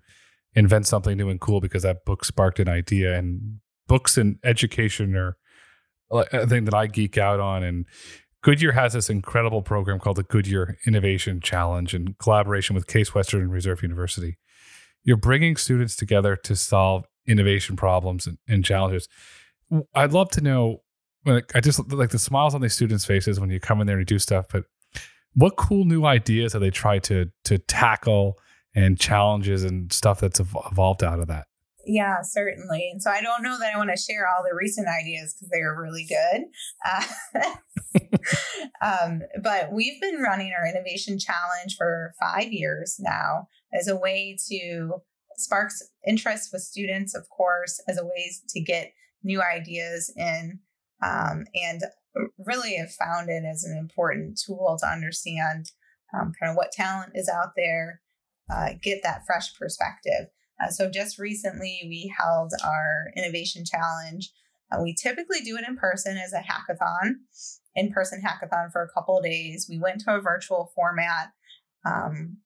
invent 0.56 0.88
something 0.88 1.18
new 1.18 1.30
and 1.30 1.40
cool 1.40 1.62
because 1.62 1.84
that 1.84 2.06
book 2.06 2.24
sparked 2.26 2.60
an 2.60 2.70
idea. 2.70 3.18
And 3.18 3.60
books 3.88 4.18
and 4.18 4.38
education 4.44 5.16
are 5.16 5.38
a 6.12 6.46
thing 6.48 6.66
that 6.66 6.74
I 6.74 6.88
geek 6.88 7.18
out 7.18 7.40
on. 7.40 7.64
And 7.64 7.86
Goodyear 8.42 8.72
has 8.72 8.94
this 8.94 9.10
incredible 9.10 9.62
program 9.62 10.00
called 10.00 10.18
the 10.18 10.24
Goodyear 10.24 10.78
Innovation 10.86 11.42
Challenge 11.42 11.94
in 11.94 12.16
collaboration 12.20 12.76
with 12.76 12.88
Case 12.88 13.14
Western 13.14 13.50
Reserve 13.50 13.84
University. 13.84 14.38
You're 15.04 15.18
bringing 15.18 15.56
students 15.56 15.96
together 15.96 16.36
to 16.36 16.56
solve 16.56 17.06
innovation 17.28 17.76
problems 17.76 18.28
and, 18.28 18.38
and 18.48 18.66
challenges. 18.66 19.08
I'd 19.94 20.12
love 20.12 20.30
to 20.32 20.42
know. 20.42 20.82
I 21.26 21.60
just 21.60 21.92
like 21.92 22.10
the 22.10 22.20
smiles 22.20 22.56
on 22.56 22.62
these 22.62 22.74
students' 22.74 23.06
faces 23.06 23.40
when 23.40 23.52
you 23.52 23.60
come 23.60 23.80
in 23.80 23.88
there 23.88 23.98
and 23.98 24.08
do 24.08 24.18
stuff. 24.18 24.48
But 24.52 24.64
what 25.36 25.56
cool 25.56 25.86
new 25.86 26.06
ideas 26.06 26.54
have 26.54 26.62
they 26.62 26.72
tried 26.72 27.04
to 27.04 27.32
to 27.46 27.58
tackle 27.60 28.40
and 28.76 29.00
challenges 29.00 29.64
and 29.64 29.94
stuff 29.94 30.20
that's 30.20 30.40
evolved 30.40 31.04
out 31.04 31.20
of 31.20 31.28
that? 31.28 31.46
Yeah, 31.86 32.22
certainly. 32.22 32.90
And 32.92 33.02
so 33.02 33.10
I 33.10 33.22
don't 33.22 33.44
know 33.44 33.58
that 33.58 33.74
I 33.74 33.78
want 33.78 33.90
to 33.90 34.02
share 34.02 34.28
all 34.28 34.44
the 34.44 34.56
recent 34.56 34.88
ideas 34.88 35.34
because 35.34 35.50
they 35.50 35.62
are 35.62 35.82
really 35.82 36.08
good. 36.08 36.46
Uh, 36.86 38.18
um, 38.82 39.22
but 39.42 39.72
we've 39.72 40.00
been 40.00 40.22
running 40.22 40.54
our 40.58 40.68
innovation 40.68 41.18
challenge 41.18 41.76
for 41.78 42.14
five 42.20 42.52
years 42.52 42.98
now 43.00 43.48
as 43.74 43.88
a 43.88 43.96
way 43.96 44.38
to 44.50 45.02
spark 45.38 45.72
interest 46.06 46.50
with 46.54 46.62
students, 46.62 47.16
of 47.16 47.28
course, 47.30 47.82
as 47.88 47.98
a 47.98 48.04
ways 48.04 48.44
to 48.50 48.62
get 48.62 48.94
new 49.24 49.42
ideas 49.42 50.14
in. 50.16 50.60
Um, 51.04 51.46
and 51.56 51.82
really 52.38 52.76
have 52.76 52.92
found 52.92 53.30
it 53.30 53.44
as 53.44 53.64
an 53.64 53.78
important 53.78 54.40
tool 54.44 54.78
to 54.80 54.88
understand 54.88 55.72
um, 56.14 56.34
kind 56.40 56.50
of 56.50 56.56
what 56.56 56.72
talent 56.72 57.14
is 57.16 57.30
out 57.30 57.52
there, 57.56 58.02
uh, 58.54 58.70
get 58.82 59.02
that 59.04 59.26
fresh 59.26 59.58
perspective. 59.58 60.28
Uh, 60.62 60.70
so 60.70 60.90
just 60.90 61.18
recently, 61.18 61.82
we 61.86 62.14
held 62.18 62.52
our 62.64 63.12
innovation 63.18 63.64
challenge. 63.66 64.32
Uh, 64.72 64.82
we 64.82 64.94
typically 64.94 65.42
do 65.42 65.58
it 65.58 65.68
in 65.68 65.76
person 65.76 66.18
as 66.18 66.34
a 66.34 66.38
hackathon, 66.38 67.16
in 67.76 67.92
person 67.92 68.22
hackathon 68.22 68.72
for 68.72 68.84
a 68.84 68.90
couple 68.94 69.18
of 69.18 69.24
days. 69.24 69.68
We 69.70 69.80
went 69.80 70.02
to 70.02 70.16
a 70.16 70.22
virtual 70.22 70.72
format. 70.76 71.32
Um, 71.86 72.38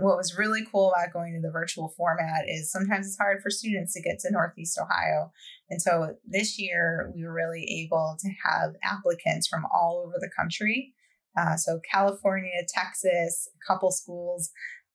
what 0.00 0.16
was 0.16 0.36
really 0.36 0.66
cool 0.70 0.92
about 0.92 1.12
going 1.12 1.34
to 1.34 1.40
the 1.40 1.52
virtual 1.52 1.92
format 1.96 2.44
is 2.48 2.72
sometimes 2.72 3.06
it's 3.06 3.18
hard 3.18 3.42
for 3.42 3.50
students 3.50 3.92
to 3.94 4.02
get 4.02 4.18
to 4.20 4.30
Northeast 4.30 4.78
Ohio. 4.80 5.30
And 5.70 5.80
so 5.80 6.14
this 6.26 6.58
year, 6.58 7.12
we 7.14 7.24
were 7.24 7.32
really 7.32 7.84
able 7.84 8.16
to 8.18 8.28
have 8.44 8.74
applicants 8.82 9.46
from 9.46 9.64
all 9.66 10.04
over 10.06 10.16
the 10.18 10.30
country. 10.34 10.94
Uh, 11.38 11.56
so, 11.56 11.80
California, 11.90 12.50
Texas, 12.66 13.48
a 13.54 13.72
couple 13.72 13.92
schools 13.92 14.50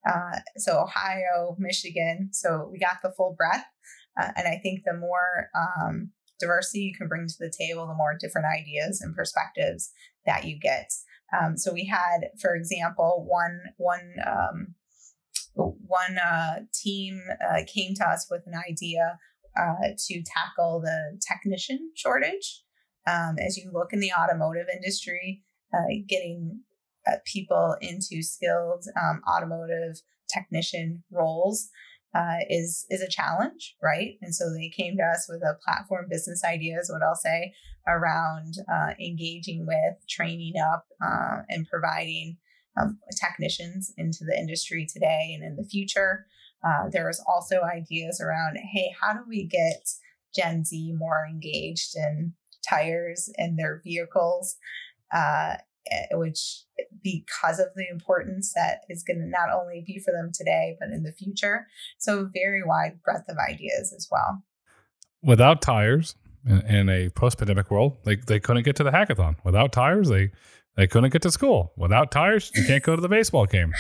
uh, 0.08 0.40
so 0.58 0.82
Ohio, 0.82 1.56
Michigan. 1.58 2.30
So 2.32 2.70
we 2.72 2.80
got 2.80 2.98
the 3.02 3.12
full 3.12 3.36
breadth. 3.38 3.66
Uh, 4.20 4.30
and 4.36 4.48
I 4.48 4.60
think 4.62 4.84
the 4.86 4.94
more 4.94 5.50
um, 5.56 6.12
diversity 6.40 6.82
you 6.82 6.94
can 6.98 7.08
bring 7.08 7.28
to 7.28 7.36
the 7.40 7.52
table, 7.58 7.88
the 7.88 7.96
more 7.96 8.18
different 8.20 8.48
ideas 8.48 9.02
and 9.02 9.16
perspectives 9.16 9.92
that 10.26 10.46
you 10.46 10.60
get. 10.60 10.92
Um, 11.34 11.58
so 11.58 11.74
we 11.74 11.86
had, 11.86 12.30
for 12.40 12.56
example, 12.56 13.26
one 13.28 13.60
one 13.78 14.14
um, 14.26 14.76
one 15.56 16.18
uh, 16.18 16.62
team 16.74 17.22
uh, 17.48 17.62
came 17.68 17.94
to 17.96 18.08
us 18.08 18.28
with 18.30 18.44
an 18.46 18.54
idea 18.70 19.20
uh, 19.58 19.90
to 20.08 20.24
tackle 20.24 20.82
the 20.82 21.20
technician 21.28 21.92
shortage. 21.96 22.64
Um, 23.06 23.36
as 23.40 23.58
you 23.58 23.70
look 23.74 23.94
in 23.94 24.00
the 24.00 24.14
automotive 24.14 24.68
industry, 24.74 25.44
uh, 25.74 25.88
getting 26.08 26.62
people 27.26 27.76
into 27.82 28.22
skilled 28.22 28.86
um, 29.02 29.22
automotive 29.28 30.02
technician 30.34 31.04
roles 31.12 31.70
uh, 32.16 32.38
is 32.50 32.86
is 32.90 33.02
a 33.02 33.10
challenge, 33.10 33.76
right? 33.82 34.18
And 34.22 34.34
so 34.36 34.46
they 34.54 34.70
came 34.70 34.98
to 34.98 35.04
us 35.04 35.26
with 35.28 35.42
a 35.42 35.58
platform 35.66 36.06
business 36.10 36.44
ideas, 36.44 36.90
what 36.92 37.02
I'll 37.02 37.16
say, 37.16 37.54
around 37.88 38.56
uh, 38.72 38.94
engaging 39.00 39.66
with, 39.66 40.08
training 40.08 40.54
up, 40.58 40.86
uh, 41.04 41.42
and 41.50 41.68
providing 41.68 42.38
um, 42.80 43.00
technicians 43.20 43.94
into 43.98 44.24
the 44.26 44.38
industry 44.38 44.88
today 44.92 45.32
and 45.34 45.44
in 45.44 45.56
the 45.56 45.68
future. 45.68 46.26
Uh, 46.64 46.90
there 46.92 47.08
was 47.08 47.22
also 47.28 47.62
ideas 47.62 48.22
around, 48.22 48.58
hey, 48.58 48.94
how 49.02 49.14
do 49.14 49.20
we 49.28 49.46
get 49.46 49.90
Gen 50.34 50.64
Z 50.64 50.94
more 50.98 51.28
engaged 51.30 51.96
in 51.96 52.34
tires 52.68 53.30
and 53.38 53.58
their 53.58 53.82
vehicles? 53.84 54.56
Eh, 55.92 56.16
which 56.16 56.64
because 57.04 57.60
of 57.60 57.68
the 57.76 57.86
importance 57.92 58.54
that 58.54 58.82
is 58.90 59.04
going 59.04 59.20
to 59.20 59.28
not 59.28 59.50
only 59.54 59.84
be 59.86 60.00
for 60.00 60.12
them 60.12 60.32
today 60.34 60.78
but 60.80 60.90
in 60.90 61.04
the 61.04 61.12
future. 61.12 61.68
So 61.98 62.30
very 62.34 62.64
wide 62.64 63.02
breadth 63.04 63.28
of 63.28 63.38
ideas 63.38 63.94
as 63.94 64.08
well. 64.10 64.44
Without 65.22 65.62
tires 65.62 66.16
in, 66.48 66.62
in 66.62 66.90
a 66.90 67.10
post-pandemic 67.10 67.70
world 67.70 67.98
they, 68.06 68.16
they 68.16 68.40
couldn't 68.40 68.64
get 68.64 68.78
to 68.78 68.84
the 68.84 68.92
hackathon. 68.92 69.36
Without 69.44 69.74
tires 69.74 70.08
they 70.08 70.32
they 70.78 70.88
couldn't 70.88 71.12
get 71.12 71.22
to 71.24 71.32
school. 71.32 71.74
Without 71.76 72.12
tires 72.12 72.50
you 72.56 72.64
can't 72.66 72.84
go 72.84 72.96
to 72.96 73.02
the 73.02 73.10
baseball 73.10 73.46
game. 73.46 73.74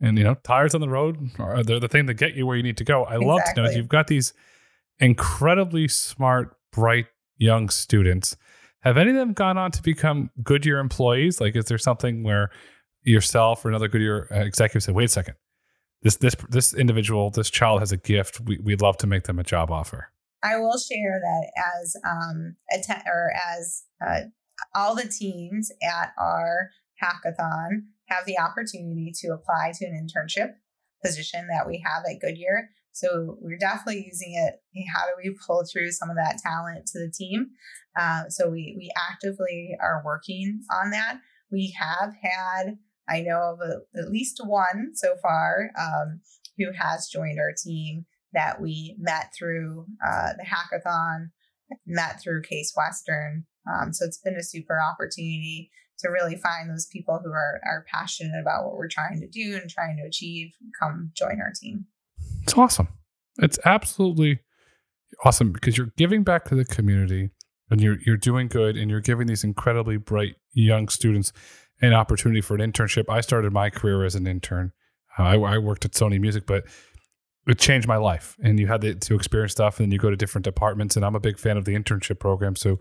And 0.00 0.16
you 0.16 0.22
know 0.22 0.36
tires 0.44 0.76
on 0.76 0.80
the 0.80 0.88
road 0.88 1.30
are 1.40 1.64
they're 1.64 1.80
the 1.80 1.88
thing 1.88 2.06
that 2.06 2.14
get 2.14 2.34
you 2.34 2.46
where 2.46 2.56
you 2.56 2.62
need 2.62 2.76
to 2.76 2.84
go. 2.84 3.02
I 3.02 3.16
exactly. 3.16 3.26
love 3.26 3.40
to 3.56 3.62
know 3.62 3.70
you've 3.70 3.88
got 3.88 4.06
these 4.06 4.32
incredibly 5.00 5.88
smart 5.88 6.56
bright 6.70 7.06
young 7.36 7.68
students 7.68 8.36
have 8.82 8.96
any 8.96 9.10
of 9.10 9.16
them 9.16 9.32
gone 9.32 9.58
on 9.58 9.70
to 9.72 9.82
become 9.82 10.30
Goodyear 10.42 10.78
employees? 10.78 11.40
Like, 11.40 11.56
is 11.56 11.66
there 11.66 11.78
something 11.78 12.22
where 12.22 12.50
yourself 13.02 13.64
or 13.64 13.68
another 13.68 13.88
Goodyear 13.88 14.28
uh, 14.30 14.40
executive 14.40 14.82
said, 14.82 14.94
"Wait 14.94 15.04
a 15.04 15.08
second, 15.08 15.34
this 16.02 16.16
this 16.16 16.36
this 16.48 16.74
individual, 16.74 17.30
this 17.30 17.50
child 17.50 17.80
has 17.80 17.92
a 17.92 17.96
gift. 17.96 18.40
We, 18.40 18.58
we'd 18.58 18.82
love 18.82 18.96
to 18.98 19.06
make 19.06 19.24
them 19.24 19.38
a 19.38 19.44
job 19.44 19.70
offer." 19.70 20.08
I 20.42 20.56
will 20.56 20.78
share 20.78 21.20
that 21.20 21.50
as 21.80 21.96
um 22.04 22.56
att- 22.72 23.04
or 23.06 23.32
as 23.50 23.82
uh, 24.04 24.20
all 24.74 24.94
the 24.94 25.08
teams 25.08 25.70
at 25.82 26.12
our 26.18 26.70
hackathon 27.02 27.84
have 28.08 28.26
the 28.26 28.38
opportunity 28.38 29.12
to 29.20 29.28
apply 29.28 29.72
to 29.74 29.86
an 29.86 29.92
internship 30.06 30.54
position 31.04 31.48
that 31.48 31.66
we 31.66 31.82
have 31.84 32.02
at 32.08 32.20
Goodyear. 32.20 32.68
So 32.92 33.38
we're 33.40 33.58
definitely 33.58 34.04
using 34.06 34.34
it. 34.34 34.60
How 34.94 35.06
do 35.06 35.12
we 35.16 35.34
pull 35.46 35.64
through 35.64 35.92
some 35.92 36.10
of 36.10 36.16
that 36.16 36.38
talent 36.42 36.86
to 36.88 36.98
the 36.98 37.10
team? 37.10 37.50
Uh, 37.98 38.28
so 38.28 38.48
we 38.48 38.74
we 38.78 38.90
actively 39.10 39.76
are 39.80 40.02
working 40.04 40.62
on 40.70 40.90
that. 40.90 41.18
We 41.50 41.74
have 41.78 42.14
had, 42.22 42.78
I 43.08 43.20
know 43.20 43.52
of 43.52 43.60
a, 43.60 43.98
at 43.98 44.10
least 44.10 44.40
one 44.44 44.92
so 44.94 45.14
far 45.20 45.70
um, 45.78 46.20
who 46.56 46.72
has 46.72 47.08
joined 47.08 47.38
our 47.38 47.52
team 47.52 48.06
that 48.32 48.60
we 48.60 48.96
met 48.98 49.32
through 49.38 49.86
uh, 50.06 50.30
the 50.38 50.44
hackathon, 50.44 51.30
met 51.86 52.22
through 52.22 52.42
Case 52.42 52.72
Western. 52.74 53.44
Um, 53.70 53.92
so 53.92 54.06
it's 54.06 54.18
been 54.18 54.36
a 54.36 54.42
super 54.42 54.78
opportunity 54.80 55.70
to 55.98 56.08
really 56.08 56.36
find 56.36 56.70
those 56.70 56.86
people 56.86 57.20
who 57.22 57.30
are, 57.30 57.60
are 57.64 57.84
passionate 57.92 58.40
about 58.40 58.64
what 58.64 58.76
we're 58.76 58.88
trying 58.88 59.20
to 59.20 59.28
do 59.28 59.56
and 59.60 59.70
trying 59.70 59.96
to 59.96 60.06
achieve 60.06 60.52
come 60.80 61.12
join 61.14 61.40
our 61.40 61.52
team. 61.60 61.84
It's 62.42 62.56
awesome. 62.56 62.88
It's 63.38 63.58
absolutely 63.64 64.40
awesome 65.24 65.52
because 65.52 65.76
you're 65.76 65.92
giving 65.96 66.24
back 66.24 66.44
to 66.46 66.54
the 66.54 66.64
community 66.64 67.30
and 67.72 67.80
you're 67.80 67.98
you're 68.06 68.16
doing 68.16 68.48
good 68.48 68.76
and 68.76 68.90
you're 68.90 69.00
giving 69.00 69.26
these 69.26 69.44
incredibly 69.44 69.96
bright 69.96 70.36
young 70.52 70.88
students 70.88 71.32
an 71.80 71.92
opportunity 71.92 72.40
for 72.40 72.54
an 72.54 72.60
internship. 72.60 73.04
I 73.08 73.20
started 73.20 73.52
my 73.52 73.70
career 73.70 74.04
as 74.04 74.14
an 74.14 74.26
intern. 74.26 74.72
Uh, 75.18 75.22
I, 75.24 75.34
I, 75.34 75.58
worked 75.58 75.84
at 75.84 75.92
Sony 75.92 76.20
Music, 76.20 76.46
but 76.46 76.64
it 77.46 77.58
changed 77.58 77.88
my 77.88 77.96
life. 77.96 78.36
And 78.42 78.58
you 78.58 78.68
had 78.68 78.82
to, 78.82 78.94
to 78.94 79.14
experience 79.16 79.52
stuff, 79.52 79.78
and 79.78 79.86
then 79.86 79.92
you 79.92 79.98
go 79.98 80.08
to 80.08 80.16
different 80.16 80.44
departments. 80.44 80.96
And 80.96 81.04
I'm 81.04 81.16
a 81.16 81.20
big 81.20 81.38
fan 81.38 81.56
of 81.56 81.64
the 81.64 81.74
internship 81.74 82.20
program. 82.20 82.56
So, 82.56 82.78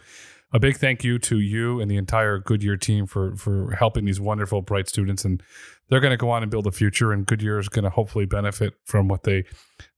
a 0.54 0.60
big 0.60 0.78
thank 0.78 1.04
you 1.04 1.18
to 1.18 1.40
you 1.40 1.80
and 1.80 1.90
the 1.90 1.96
entire 1.96 2.38
Goodyear 2.38 2.78
team 2.78 3.06
for 3.08 3.36
for 3.36 3.72
helping 3.72 4.06
these 4.06 4.20
wonderful, 4.20 4.62
bright 4.62 4.88
students. 4.88 5.26
And 5.26 5.42
they're 5.90 6.02
going 6.02 6.12
to 6.12 6.18
go 6.18 6.30
on 6.30 6.44
and 6.44 6.52
build 6.52 6.68
a 6.68 6.72
future. 6.72 7.12
And 7.12 7.26
Goodyear 7.26 7.58
is 7.58 7.70
going 7.70 7.84
to 7.84 7.90
hopefully 7.90 8.26
benefit 8.26 8.74
from 8.86 9.08
what 9.08 9.24
they 9.24 9.46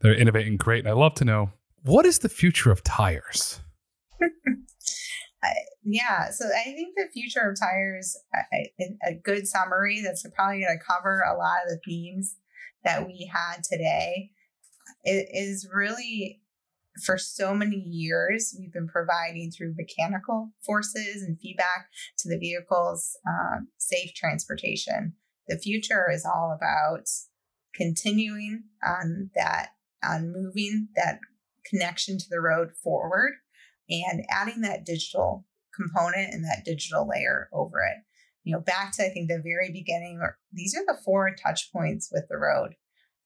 they're 0.01 0.15
innovating 0.15 0.57
great. 0.57 0.79
And 0.85 0.89
I 0.89 0.93
love 0.93 1.15
to 1.15 1.25
know 1.25 1.49
what 1.83 2.05
is 2.05 2.19
the 2.19 2.29
future 2.29 2.71
of 2.71 2.83
tires. 2.83 3.59
yeah, 5.83 6.29
so 6.31 6.45
I 6.45 6.63
think 6.63 6.95
the 6.95 7.09
future 7.13 7.49
of 7.49 7.59
tires, 7.59 8.17
a, 8.53 8.71
a 9.05 9.13
good 9.15 9.47
summary 9.47 10.01
that's 10.01 10.25
probably 10.35 10.61
going 10.61 10.77
to 10.77 10.85
cover 10.85 11.21
a 11.21 11.37
lot 11.37 11.59
of 11.65 11.69
the 11.69 11.79
themes 11.85 12.37
that 12.83 13.05
we 13.05 13.29
had 13.31 13.63
today, 13.63 14.31
it 15.03 15.27
is 15.33 15.67
really 15.73 16.41
for 17.03 17.17
so 17.17 17.55
many 17.55 17.77
years 17.77 18.55
we've 18.59 18.71
been 18.71 18.87
providing 18.87 19.49
through 19.51 19.73
mechanical 19.75 20.51
forces 20.63 21.23
and 21.23 21.39
feedback 21.39 21.87
to 22.19 22.29
the 22.29 22.37
vehicles 22.37 23.17
um, 23.27 23.67
safe 23.77 24.13
transportation. 24.13 25.13
The 25.47 25.57
future 25.57 26.09
is 26.11 26.25
all 26.25 26.55
about 26.55 27.07
continuing 27.73 28.63
on 28.83 29.31
that 29.35 29.69
on 30.03 30.31
moving 30.31 30.89
that 30.95 31.19
connection 31.65 32.17
to 32.19 32.25
the 32.29 32.41
road 32.41 32.71
forward 32.83 33.33
and 33.93 34.25
adding 34.29 34.61
that 34.61 34.85
digital 34.85 35.45
component 35.75 36.33
and 36.33 36.43
that 36.45 36.65
digital 36.65 37.07
layer 37.07 37.49
over 37.53 37.79
it. 37.79 37.97
You 38.43 38.53
know, 38.53 38.61
back 38.61 38.91
to 38.93 39.05
I 39.05 39.09
think 39.09 39.29
the 39.29 39.41
very 39.41 39.71
beginning, 39.71 40.19
or 40.21 40.37
these 40.51 40.75
are 40.75 40.85
the 40.85 40.99
four 41.03 41.33
touch 41.35 41.71
points 41.71 42.09
with 42.11 42.25
the 42.29 42.37
road. 42.37 42.75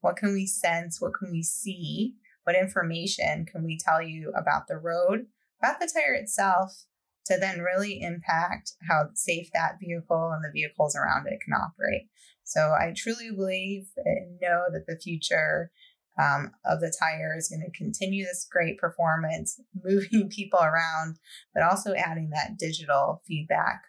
What 0.01 0.15
can 0.15 0.33
we 0.33 0.45
sense? 0.45 1.01
What 1.01 1.13
can 1.19 1.31
we 1.31 1.43
see? 1.43 2.15
What 2.43 2.55
information 2.55 3.45
can 3.45 3.63
we 3.63 3.77
tell 3.77 4.01
you 4.01 4.31
about 4.35 4.67
the 4.67 4.77
road, 4.77 5.25
about 5.61 5.79
the 5.79 5.91
tire 5.93 6.13
itself, 6.13 6.85
to 7.25 7.37
then 7.37 7.59
really 7.59 8.01
impact 8.01 8.73
how 8.87 9.09
safe 9.13 9.49
that 9.53 9.77
vehicle 9.81 10.31
and 10.31 10.43
the 10.43 10.51
vehicles 10.53 10.95
around 10.95 11.27
it 11.27 11.39
can 11.43 11.53
operate. 11.53 12.07
So 12.43 12.73
I 12.79 12.93
truly 12.95 13.29
believe 13.35 13.87
and 13.97 14.39
know 14.41 14.63
that 14.71 14.85
the 14.87 14.97
future 14.97 15.71
um, 16.19 16.51
of 16.65 16.79
the 16.79 16.93
tire 16.99 17.35
is 17.37 17.49
going 17.49 17.61
to 17.61 17.77
continue 17.77 18.25
this 18.25 18.47
great 18.51 18.77
performance, 18.77 19.59
moving 19.83 20.29
people 20.29 20.59
around, 20.59 21.17
but 21.53 21.63
also 21.63 21.93
adding 21.93 22.29
that 22.31 22.57
digital 22.57 23.21
feedback 23.27 23.83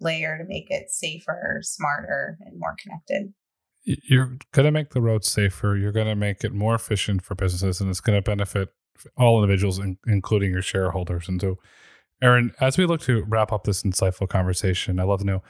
layer 0.00 0.38
to 0.38 0.44
make 0.44 0.70
it 0.70 0.90
safer, 0.90 1.60
smarter, 1.62 2.38
and 2.40 2.58
more 2.58 2.76
connected. 2.82 3.32
You're 3.84 4.36
going 4.52 4.66
to 4.66 4.70
make 4.70 4.90
the 4.90 5.00
road 5.00 5.24
safer. 5.24 5.76
You're 5.76 5.92
going 5.92 6.06
to 6.06 6.16
make 6.16 6.44
it 6.44 6.52
more 6.52 6.74
efficient 6.74 7.22
for 7.22 7.34
businesses, 7.34 7.80
and 7.80 7.88
it's 7.88 8.00
going 8.00 8.16
to 8.16 8.22
benefit 8.22 8.70
all 9.16 9.42
individuals, 9.42 9.80
including 10.06 10.50
your 10.50 10.62
shareholders. 10.62 11.28
And 11.28 11.40
so, 11.40 11.58
Aaron, 12.22 12.52
as 12.60 12.76
we 12.76 12.84
look 12.84 13.00
to 13.02 13.24
wrap 13.24 13.52
up 13.52 13.64
this 13.64 13.82
insightful 13.82 14.28
conversation, 14.28 15.00
I'd 15.00 15.04
love 15.04 15.20
to 15.20 15.26
know 15.26 15.42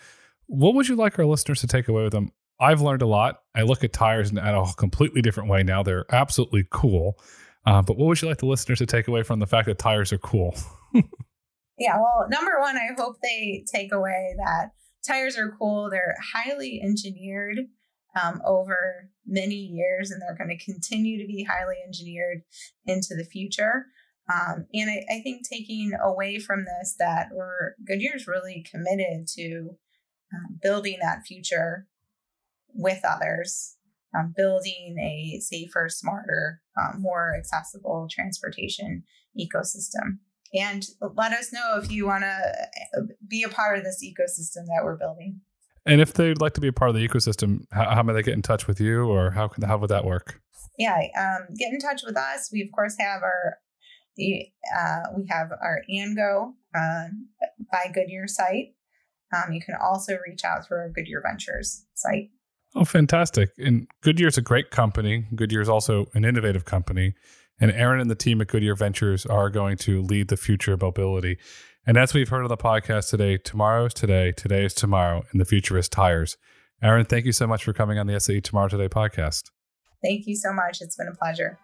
what 0.46 0.74
would 0.74 0.88
you 0.88 0.96
like 0.96 1.18
our 1.18 1.26
listeners 1.26 1.60
to 1.60 1.66
take 1.66 1.88
away 1.88 2.04
with 2.04 2.12
them? 2.12 2.32
I've 2.60 2.80
learned 2.82 3.02
a 3.02 3.06
lot. 3.06 3.40
I 3.54 3.62
look 3.62 3.82
at 3.82 3.92
tires 3.92 4.30
in 4.30 4.38
a 4.38 4.64
completely 4.76 5.22
different 5.22 5.48
way 5.48 5.62
now. 5.62 5.82
They're 5.82 6.04
absolutely 6.10 6.66
cool. 6.70 7.18
Uh, 7.66 7.82
but 7.82 7.96
what 7.96 8.06
would 8.06 8.20
you 8.20 8.28
like 8.28 8.38
the 8.38 8.46
listeners 8.46 8.78
to 8.78 8.86
take 8.86 9.08
away 9.08 9.22
from 9.22 9.38
the 9.38 9.46
fact 9.46 9.66
that 9.66 9.78
tires 9.78 10.12
are 10.12 10.18
cool? 10.18 10.54
yeah, 11.78 11.96
well, 11.96 12.26
number 12.28 12.58
one, 12.60 12.76
I 12.76 12.90
hope 12.96 13.16
they 13.22 13.64
take 13.72 13.92
away 13.92 14.34
that 14.38 14.72
tires 15.06 15.38
are 15.38 15.56
cool. 15.58 15.88
They're 15.90 16.16
highly 16.34 16.80
engineered 16.82 17.60
um, 18.20 18.40
over 18.44 19.10
many 19.26 19.54
years, 19.54 20.10
and 20.10 20.20
they're 20.20 20.36
going 20.36 20.56
to 20.56 20.64
continue 20.64 21.18
to 21.20 21.26
be 21.26 21.44
highly 21.44 21.76
engineered 21.84 22.42
into 22.86 23.14
the 23.14 23.24
future. 23.24 23.86
Um, 24.32 24.66
and 24.72 24.90
I, 24.90 25.04
I, 25.12 25.20
think 25.22 25.48
taking 25.48 25.92
away 26.00 26.38
from 26.38 26.64
this 26.64 26.94
that 27.00 27.30
we're 27.32 27.74
Goodyear's 27.84 28.28
really 28.28 28.64
committed 28.70 29.26
to 29.36 29.70
um, 30.32 30.58
building 30.62 30.98
that 31.02 31.26
future 31.26 31.88
with 32.74 33.00
others, 33.04 33.76
um, 34.16 34.34
building 34.36 34.96
a 34.98 35.40
safer, 35.40 35.88
smarter, 35.88 36.60
um, 36.80 37.00
more 37.00 37.34
accessible 37.36 38.08
transportation 38.10 39.04
ecosystem. 39.38 40.18
And 40.52 40.84
let 41.14 41.32
us 41.32 41.52
know 41.52 41.78
if 41.80 41.92
you 41.92 42.06
want 42.06 42.24
to 42.24 42.98
uh, 42.98 43.02
be 43.28 43.44
a 43.44 43.48
part 43.48 43.78
of 43.78 43.84
this 43.84 44.04
ecosystem 44.04 44.66
that 44.66 44.82
we're 44.82 44.96
building. 44.96 45.40
And 45.86 46.00
if 46.00 46.12
they'd 46.12 46.40
like 46.40 46.54
to 46.54 46.60
be 46.60 46.68
a 46.68 46.72
part 46.72 46.90
of 46.90 46.96
the 46.96 47.06
ecosystem, 47.06 47.64
how, 47.72 47.94
how 47.94 48.02
may 48.02 48.12
they 48.12 48.22
get 48.22 48.34
in 48.34 48.42
touch 48.42 48.66
with 48.66 48.80
you, 48.80 49.04
or 49.04 49.30
how 49.30 49.48
can 49.48 49.62
how 49.62 49.78
would 49.78 49.90
that 49.90 50.04
work? 50.04 50.40
Yeah, 50.78 50.98
um, 51.18 51.54
get 51.56 51.72
in 51.72 51.78
touch 51.78 52.02
with 52.04 52.16
us. 52.16 52.50
We 52.52 52.62
of 52.62 52.68
course 52.74 52.96
have 52.98 53.22
our 53.22 53.58
the 54.16 54.46
uh, 54.76 55.02
we 55.16 55.26
have 55.30 55.50
our 55.52 55.82
AndGo 55.90 56.52
uh, 56.74 57.08
by 57.72 57.90
Goodyear 57.94 58.26
site. 58.26 58.74
Um, 59.34 59.52
you 59.52 59.60
can 59.60 59.76
also 59.80 60.18
reach 60.26 60.44
out 60.44 60.66
through 60.66 60.78
our 60.78 60.90
Goodyear 60.90 61.22
Ventures 61.26 61.86
site. 61.94 62.30
Oh, 62.74 62.84
fantastic. 62.84 63.50
And 63.58 63.88
Goodyear's 64.00 64.38
a 64.38 64.42
great 64.42 64.70
company. 64.70 65.26
Goodyear's 65.34 65.68
also 65.68 66.06
an 66.14 66.24
innovative 66.24 66.64
company. 66.64 67.14
And 67.60 67.70
Aaron 67.72 68.00
and 68.00 68.10
the 68.10 68.14
team 68.14 68.40
at 68.40 68.46
Goodyear 68.46 68.74
Ventures 68.74 69.26
are 69.26 69.50
going 69.50 69.76
to 69.78 70.00
lead 70.02 70.28
the 70.28 70.36
future 70.36 70.72
of 70.72 70.80
mobility. 70.80 71.38
And 71.86 71.96
as 71.96 72.14
we've 72.14 72.28
heard 72.28 72.42
on 72.42 72.48
the 72.48 72.56
podcast 72.56 73.10
today, 73.10 73.36
tomorrow 73.38 73.86
is 73.86 73.94
today, 73.94 74.32
today 74.32 74.64
is 74.64 74.74
tomorrow, 74.74 75.24
and 75.32 75.40
the 75.40 75.44
future 75.44 75.76
is 75.76 75.88
tires. 75.88 76.36
Aaron, 76.82 77.04
thank 77.04 77.26
you 77.26 77.32
so 77.32 77.46
much 77.46 77.64
for 77.64 77.72
coming 77.72 77.98
on 77.98 78.06
the 78.06 78.18
SAE 78.18 78.40
Tomorrow 78.40 78.68
Today 78.68 78.88
podcast. 78.88 79.50
Thank 80.02 80.26
you 80.26 80.34
so 80.36 80.52
much. 80.52 80.80
It's 80.80 80.96
been 80.96 81.08
a 81.08 81.14
pleasure. 81.14 81.58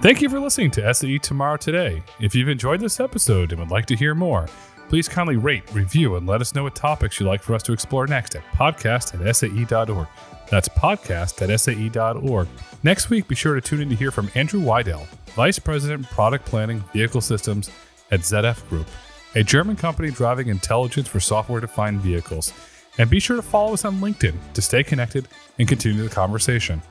Thank 0.00 0.22
you 0.22 0.28
for 0.28 0.40
listening 0.40 0.70
to 0.72 0.94
SAE 0.94 1.18
Tomorrow 1.18 1.58
Today. 1.58 2.02
If 2.18 2.34
you've 2.34 2.48
enjoyed 2.48 2.80
this 2.80 2.98
episode 2.98 3.52
and 3.52 3.60
would 3.60 3.70
like 3.70 3.86
to 3.86 3.96
hear 3.96 4.14
more, 4.14 4.48
Please 4.90 5.08
kindly 5.08 5.36
rate, 5.36 5.62
review, 5.72 6.16
and 6.16 6.26
let 6.26 6.40
us 6.40 6.52
know 6.52 6.64
what 6.64 6.74
topics 6.74 7.20
you'd 7.20 7.28
like 7.28 7.44
for 7.44 7.54
us 7.54 7.62
to 7.62 7.72
explore 7.72 8.08
next 8.08 8.34
at 8.34 8.42
podcast 8.54 9.24
at 9.24 9.36
sae.org. 9.36 10.08
That's 10.50 10.68
podcast 10.68 11.48
at 11.48 11.60
sae.org. 11.60 12.48
Next 12.82 13.08
week, 13.08 13.28
be 13.28 13.36
sure 13.36 13.54
to 13.54 13.60
tune 13.60 13.82
in 13.82 13.88
to 13.90 13.94
hear 13.94 14.10
from 14.10 14.32
Andrew 14.34 14.60
Weidel, 14.60 15.06
Vice 15.36 15.60
President, 15.60 16.10
Product 16.10 16.44
Planning, 16.44 16.82
Vehicle 16.92 17.20
Systems 17.20 17.70
at 18.10 18.22
ZF 18.22 18.68
Group, 18.68 18.88
a 19.36 19.44
German 19.44 19.76
company 19.76 20.10
driving 20.10 20.48
intelligence 20.48 21.06
for 21.06 21.20
software 21.20 21.60
defined 21.60 22.00
vehicles. 22.00 22.52
And 22.98 23.08
be 23.08 23.20
sure 23.20 23.36
to 23.36 23.42
follow 23.42 23.72
us 23.72 23.84
on 23.84 24.00
LinkedIn 24.00 24.34
to 24.54 24.60
stay 24.60 24.82
connected 24.82 25.28
and 25.60 25.68
continue 25.68 26.02
the 26.02 26.12
conversation. 26.12 26.82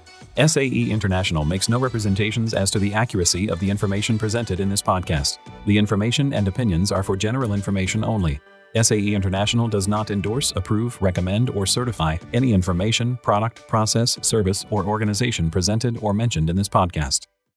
SAE 0.47 0.89
International 0.89 1.43
makes 1.43 1.67
no 1.67 1.78
representations 1.78 2.54
as 2.54 2.71
to 2.71 2.80
the 2.80 2.93
accuracy 2.93 3.49
of 3.49 3.60
the 3.60 3.69
information 3.69 4.17
presented 4.17 4.62
in 4.62 4.69
this 4.69 4.82
podcast. 4.82 5.38
The 5.65 5.78
information 5.78 6.34
and 6.34 6.47
opinions 6.47 6.93
are 6.93 7.04
for 7.04 7.17
general 7.17 7.54
information 7.54 8.06
only. 8.06 8.39
SAE 8.82 9.13
International 9.15 9.67
does 9.67 9.89
not 9.89 10.12
endorse, 10.12 10.54
approve, 10.56 10.97
recommend, 11.02 11.49
or 11.49 11.65
certify 11.65 12.15
any 12.32 12.54
information, 12.54 13.17
product, 13.17 13.67
process, 13.67 14.17
service, 14.25 14.65
or 14.69 14.86
organization 14.86 15.52
presented 15.52 15.97
or 16.02 16.13
mentioned 16.13 16.49
in 16.49 16.56
this 16.56 16.69
podcast. 16.69 17.28